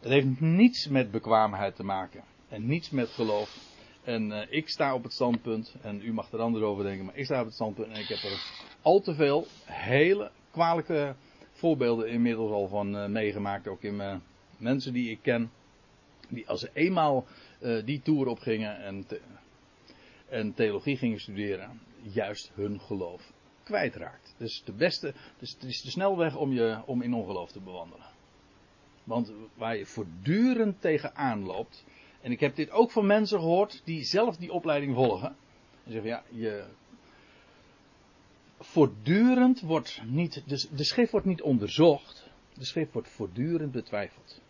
Het 0.00 0.10
heeft 0.10 0.40
niets 0.40 0.88
met 0.88 1.10
bekwaamheid 1.10 1.76
te 1.76 1.84
maken 1.84 2.24
en 2.48 2.66
niets 2.66 2.90
met 2.90 3.08
geloof. 3.08 3.76
En 4.04 4.30
uh, 4.30 4.42
ik 4.48 4.68
sta 4.68 4.94
op 4.94 5.02
het 5.02 5.12
standpunt, 5.12 5.74
en 5.82 6.02
u 6.02 6.12
mag 6.12 6.32
er 6.32 6.40
anders 6.40 6.64
over 6.64 6.84
denken, 6.84 7.04
maar 7.04 7.16
ik 7.16 7.24
sta 7.24 7.40
op 7.40 7.44
het 7.44 7.54
standpunt 7.54 7.88
en 7.88 8.00
ik 8.00 8.08
heb 8.08 8.18
er 8.18 8.66
al 8.82 9.00
te 9.00 9.14
veel 9.14 9.46
hele 9.64 10.30
kwalijke 10.50 11.14
voorbeelden 11.50 12.08
inmiddels 12.08 12.50
al 12.50 12.68
van 12.68 12.96
uh, 12.96 13.06
meegemaakt, 13.06 13.68
ook 13.68 13.82
in 13.82 14.22
mensen 14.56 14.92
die 14.92 15.10
ik 15.10 15.18
ken, 15.22 15.50
die 16.28 16.48
als 16.48 16.60
ze 16.60 16.70
eenmaal 16.72 17.26
uh, 17.60 17.84
die 17.84 18.02
tour 18.02 18.26
opgingen 18.26 18.82
en, 18.82 19.06
en 20.28 20.54
theologie 20.54 20.96
gingen 20.96 21.20
studeren, 21.20 21.80
juist 22.02 22.50
hun 22.54 22.80
geloof 22.80 23.32
kwijtraakt. 23.62 24.34
Dus 24.38 24.62
de 24.64 24.72
beste, 24.72 25.14
dus 25.38 25.52
het 25.52 25.62
is 25.62 25.82
de 25.82 25.90
snelweg 25.90 26.36
om, 26.36 26.52
je, 26.52 26.82
om 26.86 27.02
in 27.02 27.14
ongeloof 27.14 27.52
te 27.52 27.60
bewandelen. 27.60 28.06
Want 29.08 29.32
waar 29.54 29.76
je 29.76 29.86
voortdurend 29.86 30.80
tegenaan 30.80 31.44
loopt, 31.44 31.84
en 32.20 32.32
ik 32.32 32.40
heb 32.40 32.56
dit 32.56 32.70
ook 32.70 32.90
van 32.90 33.06
mensen 33.06 33.38
gehoord 33.38 33.82
die 33.84 34.04
zelf 34.04 34.36
die 34.36 34.52
opleiding 34.52 34.94
volgen. 34.94 35.36
En 35.84 35.92
zeggen 35.92 36.10
ja, 36.10 36.22
je 36.30 36.64
voortdurend 38.58 39.60
wordt 39.60 40.02
niet, 40.04 40.42
de, 40.76 40.84
schrift 40.84 41.10
wordt 41.10 41.26
niet 41.26 41.42
onderzocht, 41.42 42.30
de 42.54 42.64
schrift 42.64 42.92
wordt 42.92 43.08
voortdurend 43.08 43.72
betwijfeld. 43.72 44.40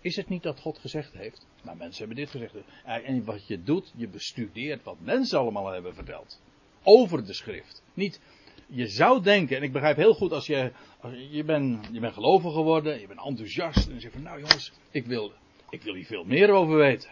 Is 0.00 0.16
het 0.16 0.28
niet 0.28 0.42
dat 0.42 0.60
God 0.60 0.78
gezegd 0.78 1.12
heeft? 1.12 1.46
Nou, 1.62 1.76
mensen 1.76 1.98
hebben 1.98 2.16
dit 2.16 2.30
gezegd. 2.30 2.54
En 2.84 3.24
wat 3.24 3.46
je 3.46 3.62
doet, 3.62 3.92
je 3.96 4.08
bestudeert 4.08 4.82
wat 4.82 5.00
mensen 5.00 5.38
allemaal 5.38 5.66
hebben 5.66 5.94
verteld. 5.94 6.40
Over 6.82 7.26
de 7.26 7.32
schrift. 7.32 7.82
Niet, 7.94 8.20
je 8.70 8.86
zou 8.86 9.22
denken, 9.22 9.56
en 9.56 9.62
ik 9.62 9.72
begrijp 9.72 9.96
heel 9.96 10.14
goed 10.14 10.32
als 10.32 10.46
je, 10.46 10.72
als 11.00 11.12
je, 11.30 11.44
bent, 11.44 11.88
je 11.92 12.00
bent 12.00 12.14
gelovig 12.14 12.52
geworden, 12.52 13.00
je 13.00 13.06
bent 13.06 13.20
enthousiast. 13.24 13.86
En 13.86 13.94
je 13.94 14.00
zegt 14.00 14.12
van, 14.12 14.22
nou 14.22 14.38
jongens, 14.40 14.72
ik 14.90 15.06
wil, 15.06 15.32
ik 15.70 15.82
wil 15.82 15.94
hier 15.94 16.06
veel 16.06 16.24
meer 16.24 16.50
over 16.50 16.76
weten. 16.76 17.10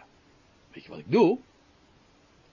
Weet 0.72 0.82
je 0.84 0.90
wat 0.90 0.98
ik 0.98 1.10
doe? 1.10 1.38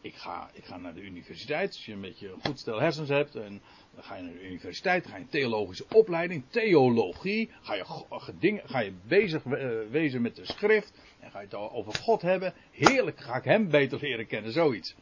Ik 0.01 0.15
ga, 0.15 0.49
ik 0.53 0.65
ga 0.65 0.77
naar 0.77 0.93
de 0.93 1.01
universiteit, 1.01 1.67
als 1.67 1.85
je 1.85 1.93
een 1.93 2.01
beetje 2.01 2.31
een 2.31 2.39
goed 2.43 2.59
stel 2.59 2.79
hersens 2.79 3.09
hebt. 3.09 3.35
En 3.35 3.61
dan 3.93 4.03
ga 4.03 4.15
je 4.15 4.23
naar 4.23 4.33
de 4.33 4.47
universiteit, 4.47 5.05
ga 5.05 5.15
je 5.15 5.21
een 5.21 5.29
theologische 5.29 5.85
opleiding, 5.89 6.43
theologie. 6.49 7.49
Ga 7.61 7.75
je, 7.75 8.61
ga 8.65 8.79
je 8.79 8.93
bezig 9.07 9.45
uh, 9.45 9.69
wezen 9.89 10.21
met 10.21 10.35
de 10.35 10.45
schrift. 10.45 10.93
En 11.19 11.31
ga 11.31 11.39
je 11.39 11.45
het 11.45 11.55
over 11.55 11.93
God 11.93 12.21
hebben. 12.21 12.53
Heerlijk, 12.71 13.19
ga 13.19 13.35
ik 13.35 13.43
hem 13.43 13.69
beter 13.69 13.99
leren 14.01 14.27
kennen, 14.27 14.51
zoiets. 14.51 14.95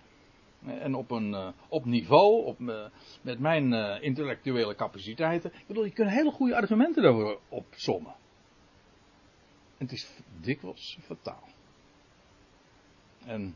En 0.65 0.95
op 0.95 1.11
een 1.11 1.29
uh, 1.29 1.47
op 1.67 1.85
niveau, 1.85 2.45
op, 2.45 2.59
uh, 2.59 2.85
met 3.21 3.39
mijn 3.39 3.71
uh, 3.71 4.01
intellectuele 4.01 4.75
capaciteiten. 4.75 5.51
Ik 5.53 5.67
bedoel, 5.67 5.85
je 5.85 5.91
kunt 5.91 6.09
hele 6.09 6.31
goede 6.31 6.55
argumenten 6.55 7.03
daarvoor 7.03 7.39
opzommen. 7.49 8.13
En 9.77 9.85
het 9.85 9.91
is 9.91 10.09
dikwijls 10.39 10.97
fataal. 11.01 11.47
En 13.25 13.55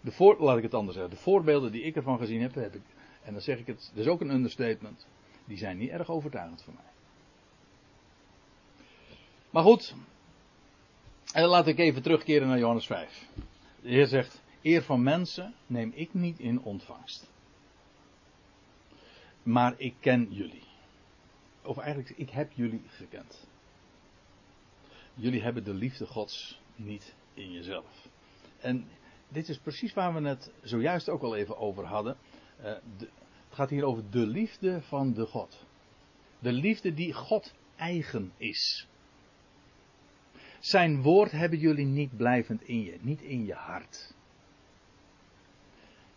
de 0.00 0.12
voor, 0.12 0.36
laat 0.38 0.56
ik 0.56 0.62
het 0.62 0.74
anders 0.74 0.96
zeggen. 0.96 1.14
De 1.14 1.22
voorbeelden 1.22 1.72
die 1.72 1.82
ik 1.82 1.96
ervan 1.96 2.18
gezien 2.18 2.40
heb, 2.40 2.54
heb 2.54 2.74
ik, 2.74 2.82
en 3.22 3.32
dan 3.32 3.42
zeg 3.42 3.58
ik 3.58 3.66
het, 3.66 3.90
dat 3.94 4.04
is 4.04 4.10
ook 4.10 4.20
een 4.20 4.30
understatement. 4.30 5.06
Die 5.44 5.56
zijn 5.56 5.78
niet 5.78 5.90
erg 5.90 6.10
overtuigend 6.10 6.62
voor 6.62 6.74
mij. 6.74 6.92
Maar 9.50 9.62
goed, 9.62 9.94
en 11.32 11.44
laat 11.44 11.66
ik 11.66 11.78
even 11.78 12.02
terugkeren 12.02 12.48
naar 12.48 12.58
Johannes 12.58 12.86
5. 12.86 13.28
De 13.86 13.92
Heer 13.92 14.06
zegt, 14.06 14.42
eer 14.62 14.82
van 14.82 15.02
mensen 15.02 15.54
neem 15.66 15.92
ik 15.94 16.14
niet 16.14 16.38
in 16.38 16.62
ontvangst. 16.62 17.30
Maar 19.42 19.74
ik 19.76 19.94
ken 20.00 20.28
jullie. 20.30 20.62
Of 21.62 21.78
eigenlijk, 21.78 22.18
ik 22.18 22.30
heb 22.30 22.52
jullie 22.52 22.82
gekend. 22.88 23.48
Jullie 25.14 25.42
hebben 25.42 25.64
de 25.64 25.74
liefde 25.74 26.06
Gods 26.06 26.60
niet 26.76 27.14
in 27.34 27.52
jezelf. 27.52 28.08
En 28.60 28.88
dit 29.28 29.48
is 29.48 29.58
precies 29.58 29.94
waar 29.94 30.14
we 30.14 30.28
het 30.28 30.52
zojuist 30.62 31.08
ook 31.08 31.22
al 31.22 31.36
even 31.36 31.58
over 31.58 31.84
hadden. 31.84 32.16
De, 32.60 32.80
het 32.98 33.08
gaat 33.50 33.70
hier 33.70 33.84
over 33.84 34.10
de 34.10 34.26
liefde 34.26 34.82
van 34.82 35.12
de 35.12 35.26
God. 35.26 35.64
De 36.38 36.52
liefde 36.52 36.94
die 36.94 37.12
God 37.12 37.54
eigen 37.76 38.32
is. 38.36 38.86
Zijn 40.66 41.02
woord 41.02 41.30
hebben 41.30 41.58
jullie 41.58 41.86
niet 41.86 42.16
blijvend 42.16 42.62
in 42.62 42.82
je, 42.82 42.96
niet 43.00 43.22
in 43.22 43.46
je 43.46 43.54
hart. 43.54 44.14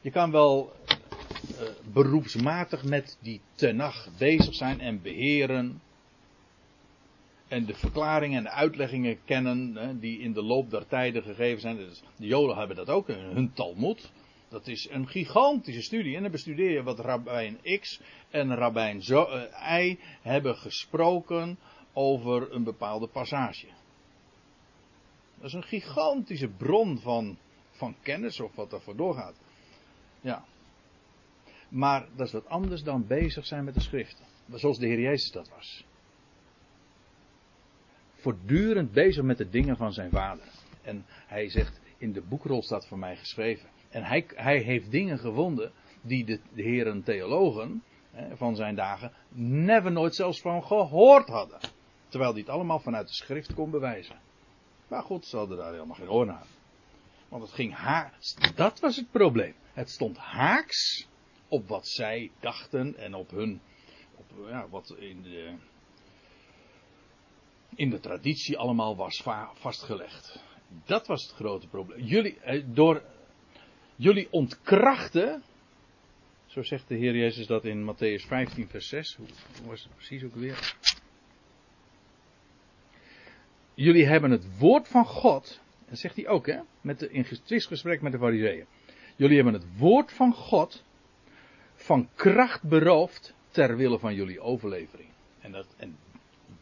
Je 0.01 0.11
kan 0.11 0.31
wel 0.31 0.73
uh, 1.51 1.69
beroepsmatig 1.93 2.83
met 2.83 3.17
die 3.21 3.41
tenag 3.53 4.09
bezig 4.17 4.55
zijn 4.55 4.79
en 4.79 5.01
beheren. 5.01 5.81
En 7.47 7.65
de 7.65 7.73
verklaringen 7.73 8.37
en 8.37 8.43
de 8.43 8.49
uitleggingen 8.49 9.17
kennen 9.25 9.75
hè, 9.75 9.99
die 9.99 10.19
in 10.19 10.33
de 10.33 10.43
loop 10.43 10.69
der 10.69 10.87
tijden 10.87 11.23
gegeven 11.23 11.61
zijn. 11.61 11.77
De 12.15 12.27
Joden 12.27 12.57
hebben 12.57 12.75
dat 12.75 12.89
ook, 12.89 13.07
hun 13.07 13.53
Talmud. 13.53 14.11
Dat 14.47 14.67
is 14.67 14.89
een 14.89 15.07
gigantische 15.07 15.81
studie. 15.81 16.15
En 16.15 16.21
dan 16.21 16.31
bestudeer 16.31 16.71
je 16.71 16.83
wat 16.83 16.99
Rabbijn 16.99 17.57
X 17.79 18.01
en 18.29 18.55
Rabbijn 18.55 19.01
uh, 19.07 19.79
Y 19.79 19.97
hebben 20.21 20.55
gesproken 20.55 21.57
over 21.93 22.53
een 22.53 22.63
bepaalde 22.63 23.07
passage. 23.07 23.65
Dat 25.39 25.47
is 25.47 25.53
een 25.53 25.63
gigantische 25.63 26.47
bron 26.47 26.99
van, 26.99 27.37
van 27.71 27.95
kennis 28.01 28.39
of 28.39 28.55
wat 28.55 28.69
daarvoor 28.69 28.95
doorgaat. 28.95 29.35
Ja. 30.21 30.45
Maar 31.69 32.07
dat 32.15 32.27
is 32.27 32.33
wat 32.33 32.47
anders 32.47 32.83
dan 32.83 33.07
bezig 33.07 33.45
zijn 33.45 33.63
met 33.63 33.73
de 33.73 33.81
schriften. 33.81 34.25
Zoals 34.53 34.77
de 34.77 34.87
Heer 34.87 34.99
Jezus 34.99 35.31
dat 35.31 35.49
was. 35.49 35.85
Voortdurend 38.13 38.91
bezig 38.91 39.23
met 39.23 39.37
de 39.37 39.49
dingen 39.49 39.77
van 39.77 39.93
zijn 39.93 40.09
vader. 40.11 40.45
En 40.81 41.05
hij 41.07 41.49
zegt, 41.49 41.79
in 41.97 42.11
de 42.11 42.21
boekrol 42.21 42.61
staat 42.61 42.87
voor 42.87 42.99
mij 42.99 43.15
geschreven. 43.15 43.69
En 43.89 44.03
hij, 44.03 44.25
hij 44.35 44.57
heeft 44.57 44.91
dingen 44.91 45.19
gevonden 45.19 45.71
die 46.01 46.25
de, 46.25 46.39
de 46.53 46.61
heren 46.61 47.03
theologen 47.03 47.83
hè, 48.11 48.37
van 48.37 48.55
zijn 48.55 48.75
dagen 48.75 49.11
never 49.29 49.91
nooit 49.91 50.15
zelfs 50.15 50.41
van 50.41 50.63
gehoord 50.63 51.27
hadden. 51.27 51.59
Terwijl 52.07 52.31
hij 52.31 52.41
het 52.41 52.49
allemaal 52.49 52.79
vanuit 52.79 53.07
de 53.07 53.13
schrift 53.13 53.53
kon 53.53 53.71
bewijzen. 53.71 54.15
Maar 54.89 55.03
God 55.03 55.25
stelde 55.25 55.55
daar 55.55 55.71
helemaal 55.71 55.95
geen 55.95 56.09
oor 56.09 56.25
naar. 56.25 56.45
Want 57.29 57.43
het 57.43 57.51
ging 57.51 57.73
haaks. 57.73 58.35
Dat 58.55 58.79
was 58.79 58.95
het 58.95 59.11
probleem. 59.11 59.55
Het 59.73 59.89
stond 59.89 60.17
haaks 60.17 61.07
op 61.47 61.67
wat 61.67 61.87
zij 61.87 62.31
dachten 62.39 62.95
en 62.97 63.13
op 63.13 63.29
hun. 63.29 63.61
Op, 64.15 64.25
ja, 64.47 64.69
wat 64.69 64.95
in 64.97 65.21
de, 65.21 65.53
in 67.75 67.89
de 67.89 67.99
traditie 67.99 68.57
allemaal 68.57 68.95
was 68.95 69.23
vastgelegd. 69.53 70.43
Dat 70.85 71.07
was 71.07 71.23
het 71.23 71.31
grote 71.31 71.67
probleem. 71.67 71.99
Jullie, 72.03 72.39
eh, 72.39 72.63
door, 72.67 73.03
jullie 73.95 74.27
ontkrachten. 74.31 75.43
Zo 76.45 76.63
zegt 76.63 76.87
de 76.87 76.95
Heer 76.95 77.15
Jezus 77.15 77.47
dat 77.47 77.65
in 77.65 77.93
Matthäus 77.93 78.27
15, 78.27 78.67
vers 78.69 78.87
6. 78.87 79.15
Hoe 79.15 79.27
was 79.65 79.83
het 79.83 79.95
precies 79.95 80.23
ook 80.23 80.35
weer? 80.35 80.75
Jullie 83.79 84.05
hebben 84.05 84.31
het 84.31 84.57
woord 84.57 84.87
van 84.87 85.05
God. 85.05 85.59
Dat 85.89 85.99
zegt 85.99 86.15
hij 86.15 86.27
ook, 86.27 86.47
hè? 86.47 86.59
Met 86.81 86.99
de, 86.99 87.11
in 87.11 87.25
twistgesprek 87.43 88.01
met 88.01 88.11
de 88.11 88.17
Fariseeën. 88.17 88.65
Jullie 89.15 89.35
hebben 89.35 89.53
het 89.53 89.77
woord 89.77 90.11
van 90.11 90.33
God 90.33 90.83
van 91.75 92.09
kracht 92.15 92.63
beroofd 92.63 93.33
ter 93.51 93.77
wille 93.77 93.99
van 93.99 94.15
jullie 94.15 94.39
overlevering. 94.39 95.09
En, 95.39 95.51
dat, 95.51 95.67
en 95.77 95.97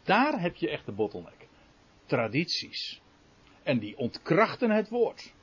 daar 0.03 0.41
heb 0.41 0.56
je 0.56 0.69
echt 0.69 0.86
de 0.86 0.91
bottleneck. 0.91 1.47
Tradities. 2.06 3.01
En 3.63 3.80
die 3.80 3.97
ontkrachten 3.97 4.71
het 4.71 4.89
woord. 4.89 5.34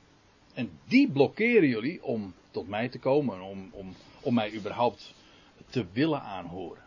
En 0.53 0.79
die 0.87 1.11
blokkeren 1.11 1.69
jullie 1.69 2.03
om 2.03 2.33
tot 2.51 2.67
mij 2.67 2.89
te 2.89 2.99
komen, 2.99 3.41
om, 3.41 3.69
om, 3.71 3.93
om 4.21 4.33
mij 4.33 4.53
überhaupt 4.53 5.13
te 5.69 5.85
willen 5.93 6.21
aanhoren. 6.21 6.84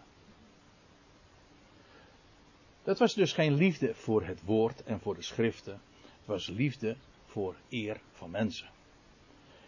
Dat 2.89 2.99
was 2.99 3.15
dus 3.15 3.33
geen 3.33 3.55
liefde 3.55 3.95
voor 3.95 4.27
het 4.27 4.43
woord 4.45 4.83
en 4.83 5.01
voor 5.01 5.15
de 5.15 5.23
schriften. 5.23 5.73
Het 5.73 6.27
was 6.27 6.47
liefde 6.47 6.97
voor 7.27 7.57
eer 7.69 8.01
van 8.13 8.31
mensen. 8.31 8.69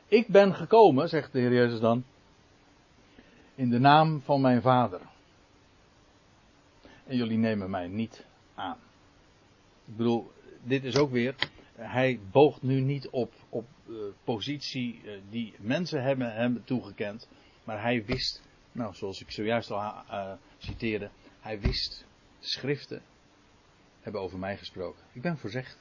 Ik 0.08 0.26
ben 0.26 0.54
gekomen, 0.54 1.08
zegt 1.08 1.32
de 1.32 1.38
Heer 1.38 1.52
Jezus 1.52 1.80
dan, 1.80 2.04
in 3.54 3.70
de 3.70 3.78
naam 3.78 4.20
van 4.20 4.40
mijn 4.40 4.62
Vader. 4.62 5.00
En 7.06 7.16
jullie 7.16 7.38
nemen 7.38 7.70
mij 7.70 7.88
niet 7.88 8.26
aan. 8.54 8.78
Ik 9.84 9.96
bedoel, 9.96 10.30
dit 10.62 10.84
is 10.84 10.96
ook 10.96 11.10
weer, 11.10 11.34
hij 11.74 12.20
boogt 12.30 12.62
nu 12.62 12.80
niet 12.80 13.08
op, 13.08 13.32
op 13.48 13.66
uh, 13.86 13.98
positie 14.24 15.00
uh, 15.04 15.20
die 15.30 15.54
mensen 15.58 16.02
hebben 16.02 16.64
toegekend. 16.64 17.28
Maar 17.64 17.82
hij 17.82 18.04
wist, 18.04 18.42
nou 18.72 18.94
zoals 18.94 19.20
ik 19.20 19.30
zojuist 19.30 19.70
al 19.70 19.80
uh, 19.80 20.32
citeerde, 20.58 21.10
hij 21.40 21.60
wist, 21.60 22.06
schriften 22.38 23.02
hebben 24.00 24.20
over 24.20 24.38
mij 24.38 24.56
gesproken. 24.56 25.02
Ik 25.12 25.22
ben 25.22 25.38
voorzegd. 25.38 25.78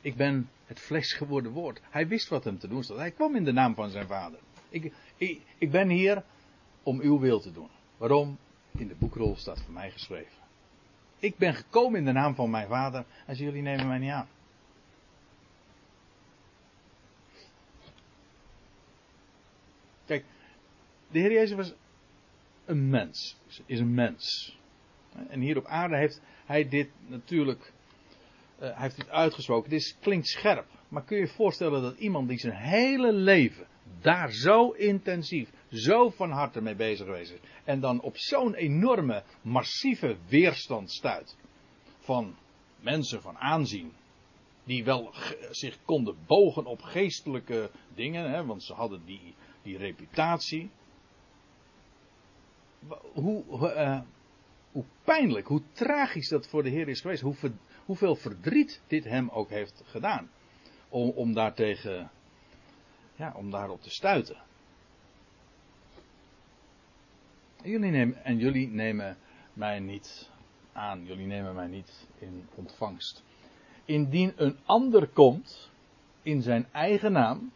Ik 0.00 0.16
ben 0.16 0.50
het 0.66 0.80
vlees 0.80 1.12
geworden 1.12 1.52
woord. 1.52 1.80
Hij 1.90 2.08
wist 2.08 2.28
wat 2.28 2.44
hem 2.44 2.58
te 2.58 2.68
doen 2.68 2.82
stond. 2.82 2.98
Hij 2.98 3.10
kwam 3.10 3.36
in 3.36 3.44
de 3.44 3.52
naam 3.52 3.74
van 3.74 3.90
zijn 3.90 4.06
vader. 4.06 4.38
Ik, 4.68 4.92
ik, 5.16 5.40
ik 5.58 5.70
ben 5.70 5.88
hier 5.88 6.24
om 6.82 7.00
uw 7.00 7.18
wil 7.18 7.40
te 7.40 7.52
doen. 7.52 7.68
Waarom? 7.96 8.38
In 8.78 8.88
de 8.88 8.94
boekrol 8.94 9.36
staat 9.36 9.60
voor 9.60 9.72
mij 9.72 9.90
geschreven. 9.90 10.36
Ik 11.18 11.36
ben 11.36 11.54
gekomen 11.54 11.98
in 11.98 12.04
de 12.04 12.12
naam 12.12 12.34
van 12.34 12.50
mijn 12.50 12.68
vader 12.68 13.04
en 13.26 13.34
jullie 13.34 13.62
nemen 13.62 13.88
mij 13.88 13.98
niet 13.98 14.10
aan. 14.10 14.28
Kijk, 20.04 20.24
de 21.08 21.18
Heer 21.18 21.32
Jezus 21.32 21.56
was 21.56 21.74
een 22.64 22.88
mens. 22.88 23.36
Is 23.66 23.80
een 23.80 23.94
mens. 23.94 24.58
En 25.28 25.40
hier 25.40 25.56
op 25.56 25.64
aarde 25.64 25.96
heeft 25.96 26.20
hij 26.46 26.68
dit 26.68 26.88
natuurlijk. 27.06 27.72
Hij 28.58 28.74
heeft 28.76 28.96
dit 28.96 29.10
uitgesproken. 29.10 29.70
Dit 29.70 29.96
klinkt 30.00 30.26
scherp. 30.26 30.66
Maar 30.88 31.04
kun 31.04 31.16
je 31.16 31.22
je 31.22 31.28
voorstellen 31.28 31.82
dat 31.82 31.98
iemand 31.98 32.28
die 32.28 32.38
zijn 32.38 32.56
hele 32.56 33.12
leven 33.12 33.66
daar 34.00 34.32
zo 34.32 34.70
intensief, 34.70 35.50
zo 35.70 36.10
van 36.10 36.30
harte 36.30 36.60
mee 36.60 36.74
bezig 36.74 37.06
geweest 37.06 37.32
is. 37.32 37.38
En 37.64 37.80
dan 37.80 38.00
op 38.00 38.16
zo'n 38.16 38.54
enorme, 38.54 39.22
massieve 39.42 40.16
weerstand 40.28 40.92
stuit. 40.92 41.36
Van 41.98 42.36
mensen 42.80 43.22
van 43.22 43.38
aanzien. 43.38 43.92
Die 44.64 44.84
wel 44.84 45.14
zich 45.50 45.78
konden 45.84 46.16
bogen 46.26 46.66
op 46.66 46.82
geestelijke 46.82 47.70
dingen, 47.94 48.30
hè, 48.30 48.44
want 48.44 48.62
ze 48.62 48.72
hadden 48.72 49.04
die, 49.04 49.34
die 49.62 49.78
reputatie. 49.78 50.70
Hoe, 53.12 53.44
uh, 53.60 54.00
hoe 54.76 54.84
pijnlijk, 55.04 55.46
hoe 55.46 55.62
tragisch 55.72 56.28
dat 56.28 56.48
voor 56.48 56.62
de 56.62 56.68
Heer 56.68 56.88
is 56.88 57.00
geweest. 57.00 57.22
Hoe, 57.22 57.34
hoeveel 57.84 58.16
verdriet 58.16 58.80
dit 58.86 59.04
hem 59.04 59.28
ook 59.28 59.48
heeft 59.48 59.82
gedaan. 59.86 60.30
Om, 60.88 61.10
om 61.10 61.32
daartegen, 61.32 62.10
ja, 63.14 63.32
om 63.36 63.50
daarop 63.50 63.82
te 63.82 63.90
stuiten. 63.90 64.36
En 67.62 67.70
jullie, 67.70 67.90
nemen, 67.90 68.24
en 68.24 68.38
jullie 68.38 68.68
nemen 68.68 69.16
mij 69.52 69.78
niet 69.78 70.30
aan, 70.72 71.04
jullie 71.04 71.26
nemen 71.26 71.54
mij 71.54 71.66
niet 71.66 72.06
in 72.18 72.48
ontvangst. 72.54 73.24
Indien 73.84 74.32
een 74.36 74.58
ander 74.64 75.08
komt 75.08 75.70
in 76.22 76.42
zijn 76.42 76.66
eigen 76.72 77.12
naam, 77.12 77.52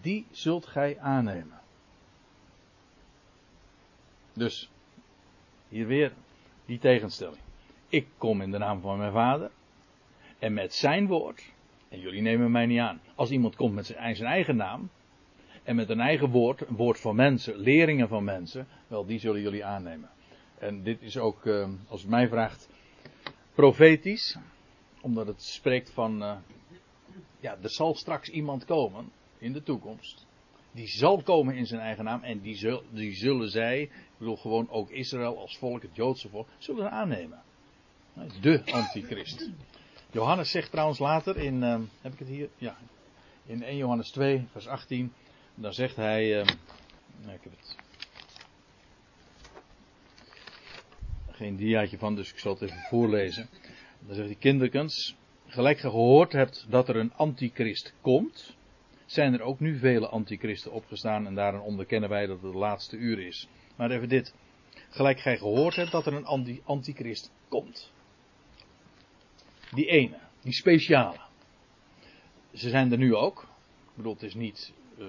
die 0.00 0.26
zult 0.30 0.66
gij 0.66 0.98
aannemen. 0.98 1.60
Dus, 4.32 4.70
hier 5.68 5.86
weer 5.86 6.12
die 6.68 6.78
tegenstelling. 6.78 7.40
Ik 7.88 8.06
kom 8.18 8.40
in 8.40 8.50
de 8.50 8.58
naam 8.58 8.80
van 8.80 8.98
mijn 8.98 9.12
vader. 9.12 9.50
En 10.38 10.52
met 10.52 10.74
zijn 10.74 11.06
woord. 11.06 11.52
En 11.88 12.00
jullie 12.00 12.22
nemen 12.22 12.50
mij 12.50 12.66
niet 12.66 12.80
aan. 12.80 13.00
Als 13.14 13.30
iemand 13.30 13.56
komt 13.56 13.74
met 13.74 13.86
zijn, 13.86 14.18
eigen 14.18 14.56
naam. 14.56 14.90
En 15.62 15.76
met 15.76 15.88
een 15.88 16.00
eigen 16.00 16.30
woord, 16.30 16.68
een 16.68 16.76
woord 16.76 17.00
van 17.00 17.16
mensen, 17.16 17.56
leringen 17.56 18.08
van 18.08 18.24
mensen. 18.24 18.66
Wel, 18.86 19.06
die 19.06 19.18
zullen 19.18 19.40
jullie 19.40 19.64
aannemen. 19.64 20.10
En 20.58 20.82
dit 20.82 21.02
is 21.02 21.18
ook, 21.18 21.44
uh, 21.44 21.68
als 21.88 22.00
het 22.00 22.10
mij 22.10 22.28
vraagt, 22.28 22.68
profetisch. 23.54 24.36
Omdat 25.00 25.26
het 25.26 25.42
spreekt 25.42 25.90
van. 25.90 26.22
Uh, 26.22 26.36
ja, 27.40 27.58
er 27.62 27.70
zal 27.70 27.94
straks 27.94 28.28
iemand 28.28 28.64
komen 28.64 29.12
in 29.38 29.52
de 29.52 29.62
toekomst. 29.62 30.26
Die 30.78 30.88
zal 30.88 31.22
komen 31.22 31.54
in 31.54 31.66
zijn 31.66 31.80
eigen 31.80 32.04
naam. 32.04 32.22
En 32.22 32.40
die, 32.40 32.56
zul, 32.56 32.82
die 32.90 33.14
zullen 33.14 33.50
zij, 33.50 33.80
ik 33.82 33.90
bedoel 34.18 34.36
gewoon 34.36 34.70
ook 34.70 34.90
Israël 34.90 35.38
als 35.38 35.56
volk, 35.58 35.82
het 35.82 35.96
Joodse 35.96 36.28
volk, 36.28 36.48
zullen 36.58 36.90
aannemen. 36.90 37.42
De 38.40 38.62
antichrist. 38.64 39.50
Johannes 40.10 40.50
zegt 40.50 40.70
trouwens 40.70 40.98
later 40.98 41.36
in, 41.36 41.62
uh, 41.62 41.78
heb 42.00 42.12
ik 42.12 42.18
het 42.18 42.28
hier? 42.28 42.48
Ja. 42.56 42.76
In 43.46 43.62
1 43.62 43.76
Johannes 43.76 44.10
2, 44.10 44.46
vers 44.52 44.66
18. 44.66 45.12
Dan 45.54 45.72
zegt 45.72 45.96
hij, 45.96 46.40
uh, 46.40 46.46
ik 47.20 47.40
heb 47.40 47.52
het. 47.60 47.76
Geen 51.30 51.56
diaatje 51.56 51.98
van, 51.98 52.14
dus 52.14 52.32
ik 52.32 52.38
zal 52.38 52.52
het 52.52 52.62
even 52.62 52.80
voorlezen. 52.88 53.48
Dan 54.00 54.14
zegt 54.14 54.28
hij, 54.28 54.36
kinderkens, 54.36 55.16
gelijk 55.46 55.78
gehoord 55.78 56.32
hebt 56.32 56.66
dat 56.68 56.88
er 56.88 56.96
een 56.96 57.12
antichrist 57.14 57.94
komt 58.00 58.56
zijn 59.10 59.32
er 59.32 59.40
ook 59.40 59.60
nu 59.60 59.78
vele 59.78 60.08
antichristen 60.08 60.72
opgestaan 60.72 61.26
en 61.26 61.34
daarom 61.34 61.60
onderkennen 61.60 62.08
wij 62.08 62.26
dat 62.26 62.42
het 62.42 62.52
de 62.52 62.58
laatste 62.58 62.96
uur 62.96 63.18
is. 63.18 63.48
Maar 63.76 63.90
even 63.90 64.08
dit. 64.08 64.34
Gelijk 64.88 65.20
gij 65.20 65.38
gehoord 65.38 65.76
hebt 65.76 65.90
dat 65.90 66.06
er 66.06 66.12
een 66.12 66.24
anti 66.24 66.62
antichrist 66.64 67.30
komt. 67.48 67.92
Die 69.74 69.86
ene, 69.86 70.18
die 70.40 70.52
speciale. 70.52 71.18
Ze 72.54 72.68
zijn 72.68 72.92
er 72.92 72.98
nu 72.98 73.14
ook. 73.14 73.42
Ik 73.42 73.96
bedoel, 73.96 74.12
het 74.12 74.22
is 74.22 74.34
niet. 74.34 74.72
Uh, 74.98 75.06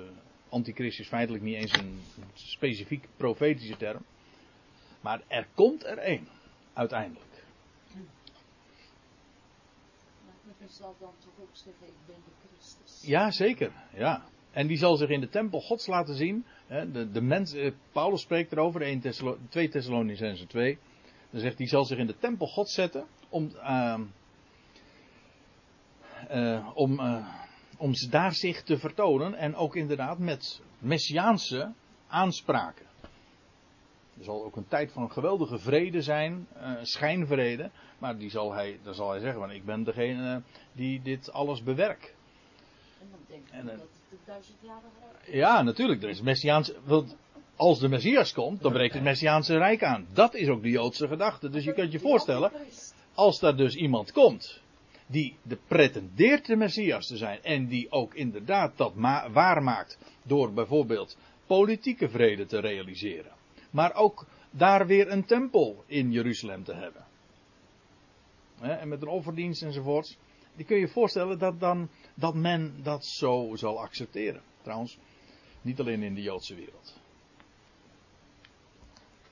antichrist 0.49 0.99
is 0.99 1.07
feitelijk 1.07 1.43
niet 1.43 1.55
eens 1.55 1.73
een 1.73 1.99
specifiek 2.33 3.07
profetische 3.17 3.77
term. 3.77 4.05
Maar 5.01 5.21
er 5.27 5.47
komt 5.53 5.85
er 5.85 5.97
één, 5.97 6.27
uiteindelijk. 6.73 7.43
Maar 10.25 10.59
zal 10.69 10.95
dan 10.99 11.13
toch 11.19 11.34
ook 11.41 11.49
zeggen, 11.51 11.88
ik 11.88 11.93
ben 12.05 12.15
de 12.25 13.08
ja, 13.08 13.32
zeker. 13.32 13.71
Ja. 13.93 14.23
En 14.51 14.67
die 14.67 14.77
zal 14.77 14.95
zich 14.95 15.10
in 15.10 15.19
de 15.19 15.29
tempel 15.29 15.62
Gods 15.62 15.88
laten 15.88 16.15
zien. 16.15 16.45
De, 16.67 17.12
de 17.12 17.21
mens, 17.21 17.53
eh, 17.53 17.71
Paulus 17.91 18.21
spreekt 18.21 18.51
erover, 18.51 18.82
1 18.82 18.99
Thessalo, 18.99 19.38
2 19.49 19.69
Thessalonicense 19.69 20.47
2. 20.47 20.77
Dan 21.29 21.41
zegt 21.41 21.58
hij, 21.58 21.67
zal 21.67 21.86
zich 21.86 21.97
in 21.97 22.08
de 22.08 22.17
tempel 22.17 22.47
Gods 22.47 22.73
zetten 22.73 23.05
om, 23.29 23.51
uh, 23.55 23.99
om 26.73 26.99
uh, 26.99 27.27
om 27.79 27.91
daar 28.10 28.34
zich 28.34 28.63
te 28.63 28.77
vertonen 28.77 29.34
en 29.34 29.55
ook 29.55 29.75
inderdaad 29.75 30.19
met 30.19 30.62
messiaanse 30.79 31.73
aanspraken. 32.08 32.86
Er 34.19 34.25
zal 34.25 34.43
ook 34.45 34.55
een 34.55 34.67
tijd 34.67 34.91
van 34.91 35.12
geweldige 35.12 35.60
vrede 35.60 36.01
zijn, 36.01 36.47
uh, 36.58 36.71
schijnvrede, 36.82 37.69
maar 37.97 38.17
die 38.17 38.29
zal 38.29 38.53
hij, 38.53 38.79
dan 38.84 38.93
zal 38.93 39.10
hij 39.10 39.19
zeggen, 39.19 39.39
want 39.39 39.51
ik 39.51 39.65
ben 39.65 39.84
degene 39.84 40.41
die 40.71 41.01
dit 41.01 41.32
alles 41.32 41.63
bewerkt. 41.63 42.13
En 43.01 43.08
dan 43.12 43.19
denk 43.27 43.47
ik 43.47 43.51
En, 43.51 43.65
dat 43.65 43.75
eh, 43.75 43.79
het 43.82 43.89
de 44.10 44.17
duizendjarige 44.25 44.86
rijk 45.23 45.36
Ja, 45.36 45.62
natuurlijk. 45.62 46.03
Er 46.03 46.10
is 46.10 46.21
Messiaans. 46.21 46.71
Want 46.84 47.15
als 47.55 47.79
de 47.79 47.88
Messias 47.88 48.34
komt, 48.34 48.62
dan 48.62 48.71
breekt 48.71 48.93
het 48.93 49.03
Messiaanse 49.03 49.58
Rijk 49.58 49.84
aan. 49.84 50.08
Dat 50.13 50.34
is 50.34 50.47
ook 50.47 50.62
de 50.62 50.69
Joodse 50.69 51.08
gedachte. 51.08 51.49
Dus 51.49 51.63
je 51.63 51.73
kunt 51.73 51.91
je 51.91 51.99
voorstellen, 51.99 52.51
als 53.13 53.39
daar 53.39 53.55
dus 53.55 53.75
iemand 53.75 54.12
komt. 54.12 54.62
die 55.08 55.36
de 55.41 55.58
pretendeert 55.67 56.45
de 56.45 56.55
Messias 56.55 57.08
te 57.08 57.17
zijn. 57.17 57.43
en 57.43 57.67
die 57.67 57.91
ook 57.91 58.13
inderdaad 58.13 58.77
dat 58.77 58.95
ma- 58.95 59.32
waarmaakt. 59.32 59.97
door 60.23 60.53
bijvoorbeeld 60.53 61.17
politieke 61.45 62.10
vrede 62.10 62.45
te 62.45 62.60
realiseren. 62.60 63.32
Maar 63.69 63.93
ook 63.93 64.25
daar 64.51 64.88
weer 64.88 65.12
een 65.12 65.25
tempel 65.25 65.84
in 65.86 66.12
Jeruzalem 66.12 66.63
te 66.63 66.73
hebben. 66.73 67.05
En 68.60 68.88
met 68.88 69.01
een 69.01 69.08
offerdienst 69.08 69.62
enzovoorts. 69.62 70.17
Die 70.55 70.65
kun 70.65 70.75
je 70.75 70.82
je 70.82 70.88
voorstellen 70.88 71.39
dat, 71.39 71.60
dan, 71.60 71.89
dat 72.13 72.36
men 72.36 72.84
dat 72.84 73.05
zo 73.05 73.55
zal 73.55 73.79
accepteren. 73.79 74.41
Trouwens, 74.62 74.97
niet 75.62 75.79
alleen 75.79 76.03
in 76.03 76.15
de 76.15 76.21
Joodse 76.21 76.55
wereld. 76.55 76.97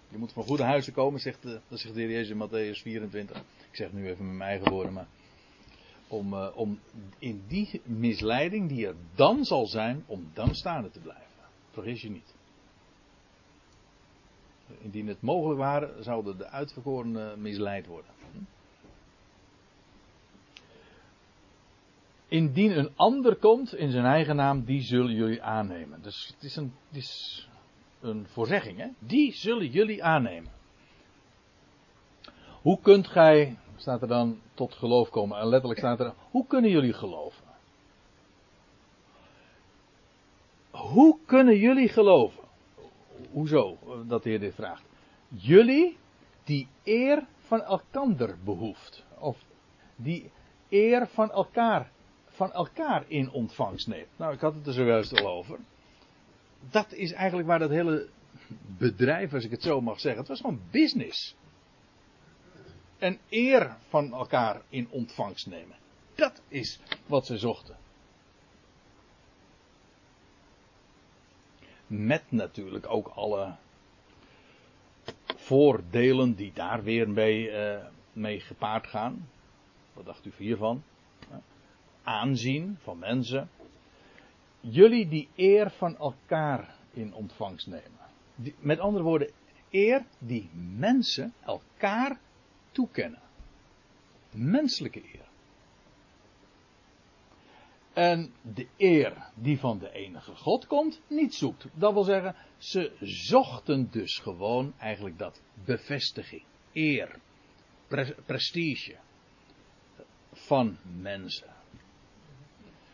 Je 0.10 0.18
moet 0.18 0.34
van 0.34 0.44
goede 0.44 0.64
huizen 0.64 0.94
komen, 0.94 1.20
zegt 1.20 1.42
de, 1.42 1.60
dat 1.68 1.80
zegt 1.80 1.94
de 1.94 2.02
Heer 2.02 2.10
Jezus 2.10 2.30
in 2.30 2.48
Matthäus 2.48 2.82
24. 2.82 3.38
Ik 3.38 3.76
zeg 3.76 3.88
het 3.88 3.96
nu 3.96 4.10
even 4.10 4.26
met 4.28 4.38
mijn 4.38 4.50
eigen 4.50 4.72
woorden, 4.72 4.94
maar. 4.94 5.08
Om, 6.08 6.34
eh, 6.34 6.48
om 6.56 6.80
in 7.20 7.44
die 7.48 7.82
misleiding 7.84 8.70
die 8.70 8.88
er 8.88 8.96
dan 9.16 9.46
zal 9.46 9.66
zijn, 9.66 10.04
om 10.06 10.30
dan 10.34 10.56
staande 10.56 10.90
te 10.90 11.00
blijven. 11.00 11.26
Vergis 11.72 12.02
je 12.02 12.10
niet. 12.10 12.36
Indien 14.82 15.08
het 15.08 15.22
mogelijk 15.22 15.60
waren, 15.60 16.04
zouden 16.04 16.38
de 16.38 16.48
uitverkorenen 16.50 17.42
misleid 17.42 17.88
worden. 17.88 18.12
Indien 22.28 22.78
een 22.78 22.92
ander 22.96 23.36
komt 23.36 23.76
in 23.76 23.92
zijn 23.92 24.06
eigen 24.06 24.36
naam, 24.36 24.64
die 24.64 24.82
zullen 24.82 25.14
jullie 25.14 25.44
aannemen. 25.44 26.02
Dus 26.02 26.32
het 26.34 26.44
is 26.44 26.56
een, 26.56 26.74
het 26.88 26.98
is 26.98 27.48
een 28.00 28.28
voorzegging, 28.28 28.78
hè? 28.78 28.88
Die 29.00 29.34
zullen 29.34 29.68
jullie 29.68 30.04
aannemen. 30.04 30.52
Hoe 32.62 32.80
kunt 32.82 33.08
gij, 33.08 33.58
staat 33.76 34.02
er 34.02 34.08
dan, 34.08 34.42
tot 34.54 34.74
geloof 34.74 35.10
komen? 35.10 35.40
En 35.40 35.48
letterlijk 35.48 35.80
staat 35.80 36.00
er, 36.00 36.14
hoe 36.32 36.48
kunnen 36.48 36.72
jullie 36.72 36.94
geloven? 36.94 37.44
Hoe 40.72 41.18
kunnen 41.26 41.58
jullie 41.58 41.90
geloven? 41.90 42.47
Hoezo 43.32 43.78
dat 44.08 44.24
de 44.24 44.30
Heer 44.30 44.40
dit 44.40 44.56
vraagt? 44.56 44.84
Jullie 45.30 45.98
die 46.44 46.68
eer 46.84 47.26
van 47.38 47.62
elkander 47.62 48.38
behoeft. 48.44 49.04
Of 49.20 49.38
die 49.96 50.32
eer 50.70 51.08
van 51.08 51.32
elkaar, 51.32 51.92
van 52.26 52.54
elkaar 52.54 53.04
in 53.08 53.32
ontvangst 53.32 53.88
neemt. 53.88 54.08
Nou, 54.16 54.34
ik 54.34 54.40
had 54.40 54.54
het 54.54 54.68
er 54.68 54.74
zojuist 54.74 55.20
al 55.20 55.28
over. 55.28 55.60
Dat 56.70 56.94
is 56.94 57.12
eigenlijk 57.12 57.48
waar 57.48 57.60
dat 57.60 57.70
hele 57.70 58.10
bedrijf, 58.78 59.34
als 59.34 59.44
ik 59.44 59.52
het 59.52 59.64
zo 59.64 59.82
mag 59.82 60.00
zeggen, 60.00 60.20
het 60.20 60.30
was 60.30 60.42
gewoon 60.42 60.62
business. 60.72 61.36
En 62.98 63.20
eer 63.30 63.78
van 63.88 64.14
elkaar 64.14 64.62
in 64.70 64.88
ontvangst 64.90 65.48
nemen. 65.48 65.76
Dat 66.16 66.42
is 66.48 66.80
wat 67.06 67.26
ze 67.26 67.38
zochten. 67.38 67.78
Met 71.88 72.24
natuurlijk 72.32 72.90
ook 72.90 73.08
alle 73.08 73.56
voordelen 75.36 76.36
die 76.36 76.52
daar 76.54 76.84
weer 76.84 77.10
mee, 77.10 77.50
eh, 77.50 77.86
mee 78.14 78.40
gepaard 78.40 78.88
gaan. 78.88 79.30
Wat 79.94 80.06
dacht 80.06 80.26
u 80.26 80.32
hiervan? 80.38 80.84
Aanzien 82.04 82.78
van 82.82 83.00
mensen. 83.00 83.50
Jullie 84.60 85.08
die 85.08 85.30
eer 85.36 85.70
van 85.70 85.98
elkaar 85.98 86.76
in 86.94 87.14
ontvangst 87.14 87.68
nemen. 87.68 88.00
Met 88.60 88.80
andere 88.80 89.04
woorden, 89.04 89.32
eer 89.70 90.06
die 90.20 90.50
mensen 90.78 91.34
elkaar 91.46 92.20
toekennen. 92.72 93.22
Menselijke 94.32 95.04
eer. 95.14 95.27
En 97.98 98.34
de 98.42 98.68
eer 98.78 99.32
die 99.36 99.60
van 99.60 99.80
de 99.80 99.92
enige 99.92 100.36
God 100.36 100.68
komt, 100.68 101.02
niet 101.08 101.34
zoekt. 101.36 101.66
Dat 101.74 101.94
wil 101.94 102.04
zeggen, 102.04 102.36
ze 102.58 102.92
zochten 103.02 103.88
dus 103.92 104.18
gewoon 104.18 104.74
eigenlijk 104.78 105.18
dat 105.18 105.42
bevestiging, 105.66 106.44
eer, 106.74 107.20
pre- 107.88 108.16
prestige 108.26 108.96
van 110.34 110.78
mensen. 111.00 111.54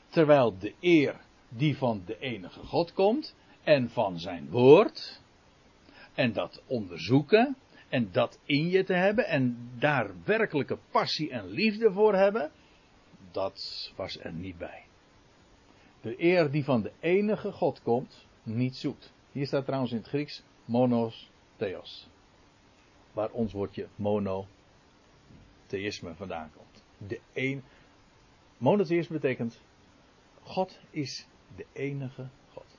Terwijl 0.09 0.57
de 0.57 0.73
eer 0.79 1.19
die 1.49 1.77
van 1.77 2.03
de 2.05 2.19
enige 2.19 2.59
God 2.59 2.93
komt 2.93 3.35
en 3.63 3.89
van 3.89 4.19
zijn 4.19 4.49
woord, 4.49 5.21
en 6.13 6.33
dat 6.33 6.61
onderzoeken, 6.67 7.57
en 7.89 8.11
dat 8.11 8.39
in 8.45 8.67
je 8.69 8.83
te 8.83 8.93
hebben, 8.93 9.27
en 9.27 9.71
daar 9.79 10.11
werkelijke 10.25 10.77
passie 10.91 11.31
en 11.31 11.47
liefde 11.47 11.91
voor 11.91 12.15
hebben, 12.15 12.51
dat 13.31 13.91
was 13.95 14.19
er 14.19 14.33
niet 14.33 14.57
bij. 14.57 14.83
De 16.03 16.23
eer 16.23 16.51
die 16.51 16.63
van 16.63 16.81
de 16.81 16.91
enige 16.99 17.51
God 17.51 17.81
komt, 17.81 18.25
niet 18.43 18.75
zoekt. 18.75 19.13
Hier 19.31 19.47
staat 19.47 19.65
trouwens 19.65 19.91
in 19.91 19.97
het 19.97 20.07
Grieks 20.07 20.43
monos 20.65 21.31
theos. 21.55 22.07
Waar 23.13 23.29
ons 23.29 23.53
woordje 23.53 23.87
monotheïsme 23.95 26.15
vandaan 26.15 26.51
komt. 26.55 26.83
De 26.97 27.19
een, 27.33 27.63
monotheïsme 28.57 29.19
betekent 29.19 29.61
God 30.41 30.79
is 30.89 31.27
de 31.55 31.65
enige 31.73 32.27
God. 32.53 32.77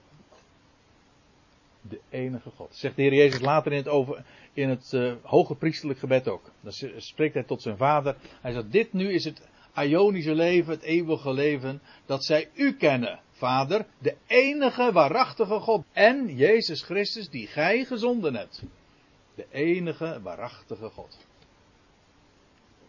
De 1.81 2.01
enige 2.09 2.51
God. 2.51 2.75
Zegt 2.75 2.97
de 2.97 3.03
Heer 3.03 3.15
Jezus 3.15 3.41
later 3.41 3.73
in 3.73 3.79
het, 3.79 3.89
over, 3.89 4.25
in 4.53 4.69
het 4.69 4.93
uh, 4.93 5.15
hoge 5.23 5.55
priesterlijk 5.55 5.99
gebed 5.99 6.29
ook. 6.29 6.51
Dan 6.61 6.73
spreekt 6.97 7.35
hij 7.35 7.43
tot 7.43 7.63
zijn 7.63 7.77
vader. 7.77 8.17
Hij 8.41 8.53
zegt, 8.53 8.73
dit 8.73 8.93
nu 8.93 9.13
is 9.13 9.25
het 9.25 9.49
Ionische 9.77 10.35
leven, 10.35 10.73
het 10.73 10.83
eeuwige 10.83 11.33
leven, 11.33 11.83
dat 12.07 12.25
zij 12.25 12.51
u 12.55 12.77
kennen, 12.77 13.21
Vader, 13.31 13.87
de 13.99 14.17
enige 14.27 14.93
waarachtige 14.93 15.61
God. 15.61 15.85
En 15.93 16.37
Jezus 16.37 16.83
Christus, 16.83 17.29
die 17.29 17.47
gij 17.47 17.85
gezonden 17.85 18.35
hebt. 18.35 18.63
De 19.35 19.47
enige 19.51 20.21
waarachtige 20.23 20.91
God. 20.91 21.27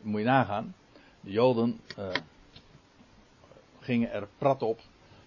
Moet 0.01 0.19
je 0.19 0.25
nagaan. 0.25 0.75
De 1.21 1.31
Joden 1.31 1.79
uh, 1.99 2.09
gingen 3.79 4.11
er 4.11 4.27
prat 4.37 4.61
op 4.61 4.79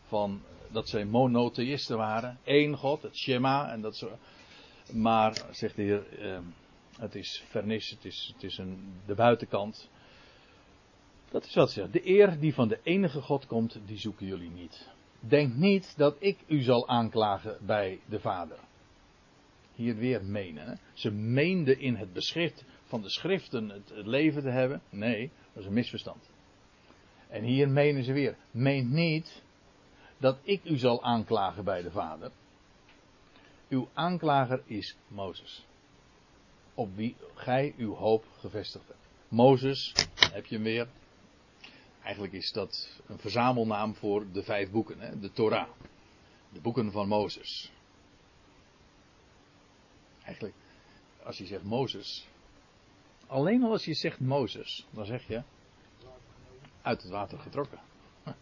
van 0.06 0.42
dat 0.70 0.88
zij 0.88 1.04
monotheïsten 1.04 1.96
waren. 1.96 2.38
Eén 2.44 2.76
God, 2.76 3.02
het 3.02 3.16
Shema 3.16 3.70
en 3.72 3.80
dat 3.80 3.96
soort. 3.96 4.18
Maar, 4.92 5.44
zegt 5.50 5.76
de 5.76 5.82
Heer, 5.82 6.20
uh, 6.20 6.38
het 6.98 7.14
is 7.14 7.44
vernis, 7.48 7.90
het 7.90 8.04
is, 8.04 8.30
het 8.34 8.42
is 8.42 8.58
een, 8.58 9.00
de 9.06 9.14
buitenkant. 9.14 9.88
Dat 11.30 11.44
is 11.44 11.54
wat 11.54 11.70
ze. 11.70 11.90
De 11.90 12.08
eer 12.08 12.40
die 12.40 12.54
van 12.54 12.68
de 12.68 12.80
enige 12.82 13.20
God 13.20 13.46
komt, 13.46 13.80
die 13.86 13.98
zoeken 13.98 14.26
jullie 14.26 14.50
niet. 14.50 14.88
Denk 15.20 15.54
niet 15.54 15.94
dat 15.96 16.16
ik 16.18 16.38
u 16.46 16.62
zal 16.62 16.88
aanklagen 16.88 17.58
bij 17.66 18.00
de 18.06 18.20
Vader. 18.20 18.58
Hier 19.74 19.96
weer 19.96 20.24
menen. 20.24 20.66
Hè? 20.66 20.74
Ze 20.92 21.10
meenden 21.10 21.78
in 21.80 21.96
het 21.96 22.12
beschrift 22.12 22.64
van 22.84 23.02
de 23.02 23.10
schriften 23.10 23.68
het, 23.68 23.88
het 23.94 24.06
leven 24.06 24.42
te 24.42 24.50
hebben. 24.50 24.82
Nee, 24.90 25.30
dat 25.52 25.62
is 25.62 25.68
een 25.68 25.74
misverstand. 25.74 26.30
En 27.28 27.42
hier 27.44 27.68
menen 27.68 28.04
ze 28.04 28.12
weer. 28.12 28.36
Meent 28.50 28.90
niet 28.90 29.42
dat 30.18 30.38
ik 30.42 30.64
u 30.64 30.76
zal 30.76 31.02
aanklagen 31.02 31.64
bij 31.64 31.82
de 31.82 31.90
Vader. 31.90 32.30
Uw 33.68 33.88
aanklager 33.92 34.62
is 34.66 34.96
Mozes. 35.08 35.66
Op 36.74 36.96
wie 36.96 37.16
gij 37.34 37.74
uw 37.76 37.94
hoop 37.94 38.24
gevestigd 38.38 38.86
hebt. 38.86 39.08
Mozes, 39.28 39.92
heb 40.32 40.46
je 40.46 40.54
hem 40.54 40.64
weer. 40.64 40.88
Eigenlijk 42.08 42.36
is 42.36 42.52
dat 42.52 43.00
een 43.06 43.18
verzamelnaam 43.18 43.94
voor 43.94 44.32
de 44.32 44.42
vijf 44.42 44.70
boeken, 44.70 45.00
hè? 45.00 45.18
de 45.18 45.32
Torah. 45.32 45.68
De 46.52 46.60
boeken 46.60 46.92
van 46.92 47.08
Mozes. 47.08 47.72
Eigenlijk, 50.22 50.54
als 51.22 51.38
je 51.38 51.46
zegt 51.46 51.62
Mozes. 51.62 52.26
Alleen 53.26 53.62
al 53.62 53.70
als 53.70 53.84
je 53.84 53.94
zegt 53.94 54.20
Mozes, 54.20 54.86
dan 54.90 55.04
zeg 55.04 55.26
je. 55.26 55.42
Uit 56.82 57.02
het 57.02 57.10
water 57.10 57.38
getrokken. 57.38 57.80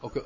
Ook 0.00 0.16
uh, 0.16 0.22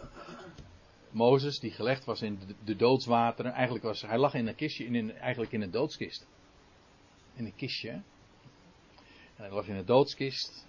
Mozes, 1.10 1.58
die 1.58 1.70
gelegd 1.70 2.04
was 2.04 2.22
in 2.22 2.38
de, 2.64 2.76
doodswateren. 2.76 3.52
Eigenlijk 3.52 3.84
was 3.84 4.02
hij 4.02 4.18
lag 4.18 4.34
in 4.34 4.46
een 4.46 4.54
kistje, 4.54 4.84
in, 4.84 4.94
in, 4.94 5.16
eigenlijk 5.16 5.52
in 5.52 5.62
een 5.62 5.70
doodskist. 5.70 6.26
In 7.34 7.44
een 7.44 7.56
kistje. 7.56 7.90
En 7.90 8.04
hij 9.36 9.50
lag 9.50 9.66
in 9.66 9.76
een 9.76 9.86
doodskist. 9.86 10.66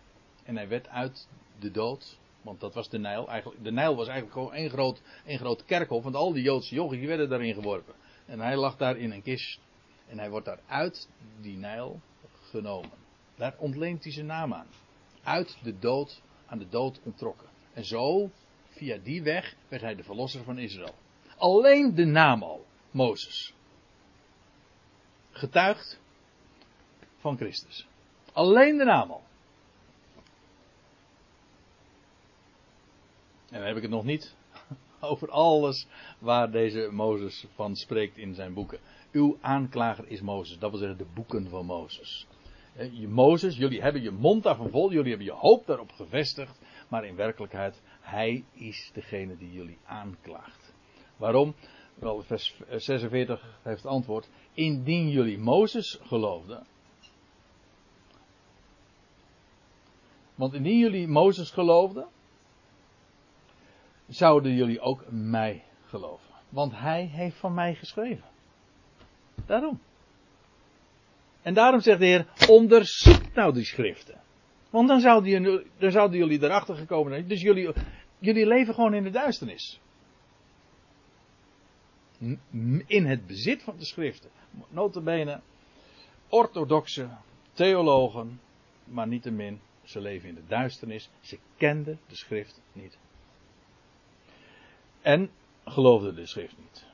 En 0.47 0.55
hij 0.55 0.67
werd 0.67 0.87
uit 0.87 1.27
de 1.59 1.71
dood 1.71 2.17
Want 2.41 2.59
dat 2.59 2.73
was 2.73 2.89
de 2.89 2.97
Nijl. 2.97 3.27
Eigenlijk, 3.29 3.63
de 3.63 3.71
Nijl 3.71 3.95
was 3.95 4.07
eigenlijk 4.07 4.37
gewoon 4.37 4.53
één 4.53 4.69
groot, 4.69 5.01
één 5.25 5.37
groot 5.37 5.65
kerkhof. 5.65 6.03
Want 6.03 6.15
al 6.15 6.33
die 6.33 6.43
Joodse 6.43 6.75
jochies 6.75 7.05
werden 7.05 7.29
daarin 7.29 7.53
geworpen. 7.53 7.93
En 8.25 8.39
hij 8.39 8.55
lag 8.55 8.77
daar 8.77 8.97
in 8.97 9.11
een 9.11 9.21
kist. 9.21 9.59
En 10.07 10.19
hij 10.19 10.29
wordt 10.29 10.45
daar 10.45 10.59
uit 10.67 11.09
die 11.41 11.57
Nijl 11.57 12.01
genomen. 12.41 12.97
Daar 13.35 13.55
ontleent 13.57 14.03
hij 14.03 14.13
zijn 14.13 14.25
naam 14.25 14.53
aan. 14.53 14.67
Uit 15.23 15.57
de 15.63 15.79
dood, 15.79 16.21
aan 16.45 16.57
de 16.57 16.69
dood 16.69 16.99
ontrokken. 17.03 17.47
En 17.73 17.85
zo, 17.85 18.29
via 18.69 18.97
die 18.97 19.23
weg, 19.23 19.55
werd 19.67 19.81
hij 19.81 19.95
de 19.95 20.03
verlosser 20.03 20.43
van 20.43 20.57
Israël. 20.57 20.95
Alleen 21.37 21.95
de 21.95 22.05
naam 22.05 22.43
al, 22.43 22.65
Mozes. 22.91 23.53
Getuigt 25.31 25.99
van 27.17 27.37
Christus. 27.37 27.87
Alleen 28.33 28.77
de 28.77 28.83
naam 28.83 29.11
al. 29.11 29.26
En 33.49 33.57
dan 33.57 33.67
heb 33.67 33.75
ik 33.75 33.81
het 33.81 33.91
nog 33.91 34.03
niet 34.03 34.35
over 34.99 35.29
alles 35.29 35.87
waar 36.19 36.51
deze 36.51 36.89
Mozes 36.91 37.45
van 37.55 37.75
spreekt 37.75 38.17
in 38.17 38.33
zijn 38.33 38.53
boeken. 38.53 38.79
Uw 39.11 39.37
aanklager 39.41 40.07
is 40.07 40.21
Mozes, 40.21 40.59
dat 40.59 40.69
wil 40.69 40.79
zeggen 40.79 40.97
de 40.97 41.13
boeken 41.13 41.49
van 41.49 41.65
Mozes. 41.65 42.27
Je 42.91 43.07
Mozes, 43.07 43.57
jullie 43.57 43.81
hebben 43.81 44.01
je 44.01 44.11
mond 44.11 44.43
daarvan 44.43 44.69
vol, 44.69 44.91
jullie 44.91 45.09
hebben 45.09 45.27
je 45.27 45.33
hoop 45.33 45.65
daarop 45.65 45.91
gevestigd, 45.91 46.59
maar 46.87 47.05
in 47.05 47.15
werkelijkheid, 47.15 47.81
hij 48.01 48.43
is 48.53 48.91
degene 48.93 49.37
die 49.37 49.51
jullie 49.51 49.77
aanklaagt. 49.85 50.73
Waarom? 51.17 51.55
Wel, 51.95 52.21
vers 52.21 52.55
46 52.69 53.59
heeft 53.63 53.85
antwoord. 53.85 54.29
Indien 54.53 55.09
jullie 55.09 55.37
Mozes 55.37 55.99
geloofden. 56.01 56.65
Want 60.35 60.53
indien 60.53 60.77
jullie 60.77 61.07
Mozes 61.07 61.51
geloofden, 61.51 62.07
zouden 64.07 64.53
jullie 64.53 64.79
ook 64.79 65.03
mij 65.09 65.63
geloven. 65.85 66.33
Want 66.49 66.73
hij 66.75 67.05
heeft 67.05 67.37
van 67.37 67.53
mij 67.53 67.75
geschreven. 67.75 68.25
Daarom. 69.45 69.79
En 71.41 71.53
daarom 71.53 71.81
zegt 71.81 71.99
de 71.99 72.05
Heer, 72.05 72.27
onderzoek 72.49 73.33
nou 73.33 73.53
die 73.53 73.63
schriften. 73.63 74.21
Want 74.69 74.87
dan 74.87 74.99
zouden, 74.99 75.63
dan 75.77 75.91
zouden 75.91 76.17
jullie 76.17 76.43
erachter 76.43 76.75
gekomen 76.75 77.11
zijn. 77.11 77.27
Dus 77.27 77.41
jullie, 77.41 77.73
jullie 78.19 78.47
leven 78.47 78.73
gewoon 78.73 78.93
in 78.93 79.03
de 79.03 79.09
duisternis. 79.09 79.79
In 82.85 83.05
het 83.05 83.27
bezit 83.27 83.63
van 83.63 83.77
de 83.77 83.85
schriften. 83.85 84.29
Notabene, 84.69 85.41
orthodoxe 86.29 87.09
theologen, 87.53 88.39
maar 88.83 89.07
niettemin, 89.07 89.59
ze 89.83 90.01
leven 90.01 90.29
in 90.29 90.35
de 90.35 90.47
duisternis. 90.47 91.09
Ze 91.19 91.37
kenden 91.57 91.99
de 92.07 92.15
schrift 92.15 92.61
niet. 92.73 92.97
En 95.07 95.29
geloofden 95.65 96.15
de 96.15 96.25
schrift 96.25 96.57
niet. 96.57 96.85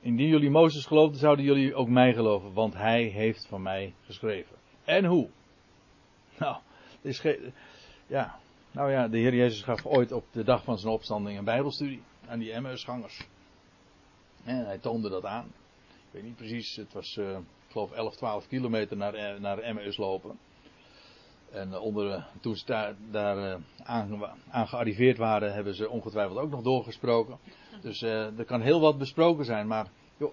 Indien 0.00 0.28
jullie 0.28 0.50
Mozes 0.50 0.86
geloofden, 0.86 1.18
zouden 1.18 1.44
jullie 1.44 1.74
ook 1.74 1.88
mij 1.88 2.14
geloven, 2.14 2.52
want 2.52 2.74
hij 2.74 3.02
heeft 3.02 3.46
van 3.46 3.62
mij 3.62 3.94
geschreven. 4.04 4.56
En 4.84 5.04
hoe? 5.04 5.28
Nou, 6.38 6.56
is 7.00 7.22
ja. 8.06 8.38
nou 8.70 8.90
ja, 8.90 9.08
de 9.08 9.18
Heer 9.18 9.34
Jezus 9.34 9.62
gaf 9.62 9.86
ooit 9.86 10.12
op 10.12 10.24
de 10.30 10.44
dag 10.44 10.64
van 10.64 10.78
zijn 10.78 10.92
opstanding 10.92 11.38
een 11.38 11.44
Bijbelstudie 11.44 12.02
aan 12.26 12.38
die 12.38 12.52
Emmausgangers. 12.52 13.26
En 14.44 14.66
hij 14.66 14.78
toonde 14.78 15.08
dat 15.08 15.24
aan. 15.24 15.46
Ik 15.88 16.10
weet 16.10 16.22
niet 16.22 16.36
precies, 16.36 16.76
het 16.76 16.92
was, 16.92 17.16
uh, 17.16 17.30
ik 17.36 17.70
geloof, 17.70 17.92
11, 17.92 18.16
12 18.16 18.48
kilometer 18.48 18.96
naar, 18.96 19.14
eh, 19.14 19.40
naar 19.40 19.58
Emmaus 19.58 19.96
lopen. 19.96 20.38
En 21.52 21.78
onder, 21.78 22.26
toen 22.40 22.56
ze 22.56 22.64
daar, 22.66 22.94
daar 23.10 23.60
aan, 23.82 24.24
aan, 24.50 24.68
gearriveerd 24.68 25.18
waren, 25.18 25.54
hebben 25.54 25.74
ze 25.74 25.88
ongetwijfeld 25.88 26.38
ook 26.38 26.50
nog 26.50 26.62
doorgesproken. 26.62 27.38
Dus 27.80 28.02
uh, 28.02 28.38
er 28.38 28.44
kan 28.44 28.60
heel 28.60 28.80
wat 28.80 28.98
besproken 28.98 29.44
zijn, 29.44 29.66
maar 29.66 29.86
joh, 30.16 30.32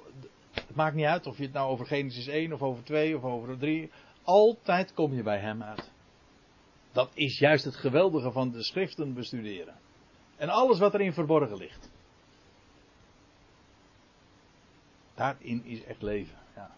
het 0.51 0.75
maakt 0.75 0.95
niet 0.95 1.05
uit 1.05 1.27
of 1.27 1.37
je 1.37 1.43
het 1.43 1.53
nou 1.53 1.69
over 1.69 1.85
Genesis 1.85 2.27
1 2.27 2.53
of 2.53 2.61
over 2.61 2.83
2 2.83 3.17
of 3.17 3.23
over 3.23 3.57
3. 3.57 3.91
Altijd 4.23 4.93
kom 4.93 5.13
je 5.13 5.23
bij 5.23 5.39
hem 5.39 5.63
uit. 5.63 5.91
Dat 6.91 7.09
is 7.13 7.39
juist 7.39 7.65
het 7.65 7.75
geweldige 7.75 8.31
van 8.31 8.51
de 8.51 8.63
schriften 8.63 9.13
bestuderen. 9.13 9.75
En 10.35 10.49
alles 10.49 10.79
wat 10.79 10.93
erin 10.93 11.13
verborgen 11.13 11.57
ligt. 11.57 11.89
Daarin 15.15 15.65
is 15.65 15.83
echt 15.83 16.01
leven. 16.01 16.37
Ja. 16.55 16.71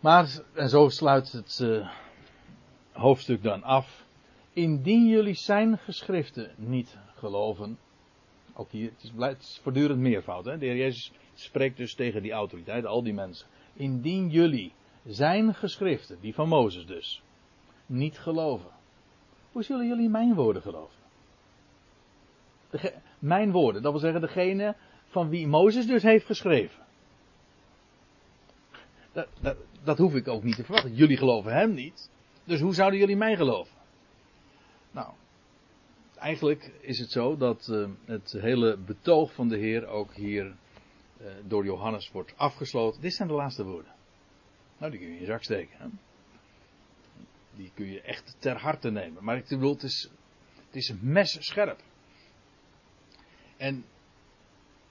Maar, 0.00 0.40
en 0.54 0.68
zo 0.68 0.88
sluit 0.88 1.32
het 1.32 1.58
uh, 1.62 1.90
hoofdstuk 2.92 3.42
dan 3.42 3.62
af. 3.62 4.06
Indien 4.52 5.06
jullie 5.06 5.34
zijn 5.34 5.78
geschriften 5.78 6.50
niet 6.56 6.98
geloven. 7.14 7.78
Ook 8.54 8.70
hier, 8.70 8.90
het 8.90 9.02
is, 9.02 9.10
het 9.16 9.60
voortdurend 9.62 10.00
meervoud. 10.00 10.44
Hè? 10.44 10.58
De 10.58 10.66
Heer 10.66 10.76
Jezus 10.76 11.12
spreekt 11.34 11.76
dus 11.76 11.94
tegen 11.94 12.22
die 12.22 12.32
autoriteit, 12.32 12.84
al 12.86 13.02
die 13.02 13.14
mensen. 13.14 13.46
Indien 13.74 14.28
jullie 14.28 14.72
zijn 15.04 15.54
geschriften, 15.54 16.20
die 16.20 16.34
van 16.34 16.48
Mozes 16.48 16.86
dus, 16.86 17.22
niet 17.86 18.18
geloven. 18.18 18.70
Hoe 19.52 19.62
zullen 19.62 19.86
jullie 19.86 20.08
mijn 20.08 20.34
woorden 20.34 20.62
geloven? 20.62 21.00
Mijn 23.18 23.50
woorden, 23.50 23.82
dat 23.82 23.92
wil 23.92 24.00
zeggen 24.00 24.20
degene 24.20 24.76
van 25.06 25.28
wie 25.28 25.46
Mozes 25.46 25.86
dus 25.86 26.02
heeft 26.02 26.26
geschreven. 26.26 26.82
Dat, 29.12 29.28
dat, 29.40 29.56
dat 29.84 29.98
hoef 29.98 30.14
ik 30.14 30.28
ook 30.28 30.42
niet 30.42 30.56
te 30.56 30.64
verwachten. 30.64 30.94
Jullie 30.94 31.16
geloven 31.16 31.52
hem 31.52 31.74
niet. 31.74 32.10
Dus 32.44 32.60
hoe 32.60 32.74
zouden 32.74 32.98
jullie 32.98 33.16
mij 33.16 33.36
geloven? 33.36 33.76
Nou, 34.90 35.12
eigenlijk 36.14 36.72
is 36.80 36.98
het 36.98 37.10
zo 37.10 37.36
dat 37.36 37.68
uh, 37.70 37.88
het 38.04 38.32
hele 38.32 38.76
betoog 38.76 39.34
van 39.34 39.48
de 39.48 39.56
Heer 39.56 39.86
ook 39.86 40.14
hier 40.14 40.44
uh, 40.44 41.26
door 41.44 41.64
Johannes 41.64 42.10
wordt 42.10 42.36
afgesloten. 42.36 43.00
Dit 43.00 43.14
zijn 43.14 43.28
de 43.28 43.34
laatste 43.34 43.64
woorden. 43.64 43.92
Nou, 44.78 44.90
die 44.90 45.00
kun 45.00 45.08
je 45.08 45.14
in 45.14 45.20
je 45.20 45.26
zak 45.26 45.42
steken. 45.42 45.78
Hè? 45.78 45.86
Die 47.56 47.70
kun 47.74 47.90
je 47.90 48.00
echt 48.00 48.36
ter 48.38 48.56
harte 48.56 48.90
nemen. 48.90 49.24
Maar 49.24 49.36
ik 49.36 49.48
bedoel, 49.48 49.72
het 49.72 49.82
is, 49.82 50.10
het 50.66 50.76
is 50.76 50.92
mes 51.00 51.36
scherp. 51.40 51.80
En 53.56 53.84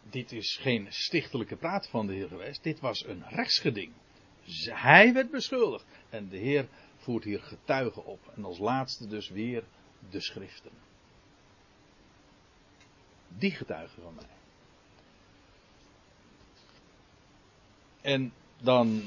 dit 0.09 0.31
is 0.31 0.57
geen 0.61 0.87
stichtelijke 0.89 1.55
praat 1.55 1.89
van 1.89 2.07
de 2.07 2.13
Heer 2.13 2.27
geweest. 2.27 2.63
Dit 2.63 2.79
was 2.79 3.05
een 3.05 3.23
rechtsgeding. 3.27 3.91
Hij 4.65 5.13
werd 5.13 5.31
beschuldigd. 5.31 5.85
En 6.09 6.29
de 6.29 6.37
Heer 6.37 6.67
voert 7.01 7.23
hier 7.23 7.41
getuigen 7.41 8.05
op. 8.05 8.19
En 8.35 8.45
als 8.45 8.59
laatste 8.59 9.07
dus 9.07 9.29
weer 9.29 9.63
de 10.09 10.19
schriften. 10.19 10.71
Die 13.27 13.51
getuigen 13.51 14.01
van 14.01 14.13
mij. 14.15 14.25
En 18.01 18.33
dan 18.61 19.01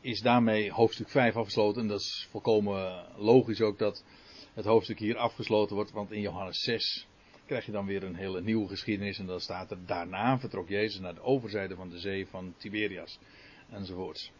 is 0.00 0.20
daarmee 0.20 0.72
hoofdstuk 0.72 1.08
5 1.08 1.36
afgesloten. 1.36 1.82
En 1.82 1.88
dat 1.88 2.00
is 2.00 2.28
volkomen 2.30 3.06
logisch 3.16 3.60
ook 3.60 3.78
dat 3.78 4.04
het 4.54 4.64
hoofdstuk 4.64 4.98
hier 4.98 5.16
afgesloten 5.16 5.76
wordt. 5.76 5.90
Want 5.90 6.12
in 6.12 6.20
Johannes 6.20 6.60
6 6.60 7.06
krijg 7.46 7.66
je 7.66 7.72
dan 7.72 7.86
weer 7.86 8.02
een 8.02 8.14
hele 8.14 8.40
nieuwe 8.40 8.68
geschiedenis. 8.68 9.18
En 9.18 9.26
dan 9.26 9.40
staat 9.40 9.70
er 9.70 9.86
daarna 9.86 10.38
vertrok 10.38 10.68
Jezus 10.68 11.00
naar 11.00 11.14
de 11.14 11.22
overzijde 11.22 11.74
van 11.74 11.90
de 11.90 11.98
zee 11.98 12.26
van 12.26 12.54
Tiberias. 12.56 13.18
Enzovoorts. 13.70 14.32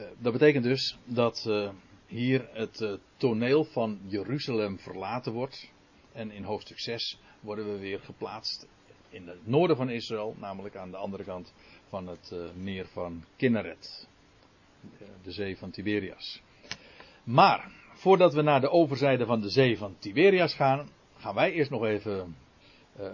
Uh, 0.00 0.06
dat 0.18 0.32
betekent 0.32 0.64
dus 0.64 0.98
dat 1.04 1.44
uh, 1.48 1.70
hier 2.06 2.48
het 2.52 2.80
uh, 2.80 2.92
toneel 3.16 3.64
van 3.64 4.00
Jeruzalem 4.06 4.78
verlaten 4.78 5.32
wordt. 5.32 5.70
En 6.12 6.30
in 6.30 6.42
hoofdstuk 6.42 6.78
6 6.78 7.18
worden 7.40 7.72
we 7.72 7.78
weer 7.78 8.00
geplaatst 8.00 8.66
in 9.08 9.28
het 9.28 9.46
noorden 9.46 9.76
van 9.76 9.90
Israël, 9.90 10.36
namelijk 10.38 10.76
aan 10.76 10.90
de 10.90 10.96
andere 10.96 11.24
kant 11.24 11.52
van 11.88 12.06
het 12.06 12.34
meer 12.54 12.86
van 12.86 13.24
Kinneret, 13.36 14.08
de, 15.22 15.32
zee 15.32 15.56
van 15.56 15.70
Tiberias. 15.70 16.42
Maar 17.24 17.70
voordat 17.92 18.34
we 18.34 18.42
naar 18.42 18.60
de 18.60 18.70
overzijde 18.70 19.26
van 19.26 19.40
de 19.40 19.48
zee 19.48 19.78
van 19.78 19.96
Tiberias 19.98 20.54
gaan, 20.54 20.88
gaan 21.16 21.34
wij 21.34 21.52
eerst 21.52 21.70
nog 21.70 21.84
even 21.84 22.36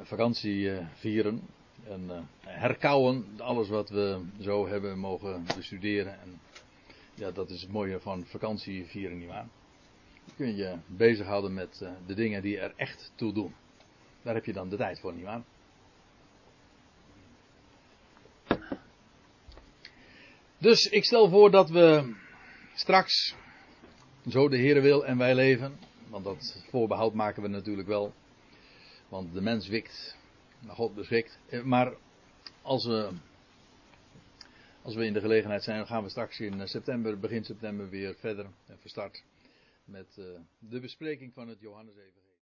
vakantie 0.03 0.70
vieren 0.94 1.42
en 1.88 2.29
herkauwen 2.40 3.27
alles 3.38 3.69
wat 3.69 3.88
we 3.88 4.21
zo 4.40 4.69
hebben 4.69 4.98
mogen 4.98 5.44
bestuderen. 5.56 6.21
En 6.21 6.40
ja, 7.17 7.31
dat 7.31 7.50
is 7.50 7.62
het 7.62 7.71
mooie 7.71 8.00
van 8.00 8.25
vakantie 8.27 8.87
vieren, 8.87 9.19
nietwaar? 9.19 9.46
kun 10.37 10.56
je 10.56 10.79
bezighouden 10.87 11.54
met 11.54 11.81
uh, 11.83 11.90
de 12.06 12.14
dingen 12.14 12.42
die 12.42 12.58
er 12.58 12.73
echt 12.77 13.12
toe 13.14 13.33
doen. 13.33 13.54
Daar 14.23 14.35
heb 14.35 14.44
je 14.44 14.52
dan 14.52 14.69
de 14.69 14.77
tijd 14.77 15.00
voor, 15.00 15.12
nietwaar? 15.14 15.42
Dus 20.58 20.85
ik 20.87 21.04
stel 21.04 21.29
voor 21.29 21.50
dat 21.50 21.71
we 21.71 22.14
straks, 22.75 23.35
zo 24.29 24.48
de 24.48 24.56
Heer 24.56 24.83
wil 24.83 25.06
en 25.06 25.19
wij 25.19 25.35
leven, 25.35 25.79
want 26.08 26.25
dat 26.25 26.64
voorbehoud 26.71 27.14
maken 27.14 27.42
we 27.42 27.48
natuurlijk 27.48 27.88
wel, 27.88 28.12
want 29.08 29.33
de 29.33 29.40
mens 29.40 29.69
wikt, 29.69 30.17
God 30.67 30.94
beschikt. 30.94 31.38
Maar 31.64 31.94
als 32.62 32.87
we, 32.87 33.10
als 34.87 34.94
we 34.94 35.04
in 35.04 35.12
de 35.12 35.20
gelegenheid 35.20 35.62
zijn, 35.62 35.87
gaan 35.87 36.02
we 36.02 36.08
straks 36.08 36.40
in 36.40 36.68
september, 36.68 37.18
begin 37.18 37.44
september 37.44 37.88
weer 37.88 38.14
verder 38.14 38.46
en 38.66 38.78
van 38.80 38.90
start 38.90 39.22
met 39.84 40.16
uh, 40.18 40.24
de 40.58 40.80
bespreking 40.80 41.32
van 41.34 41.48
het 41.48 41.60
Johannesevangelie. 41.60 42.25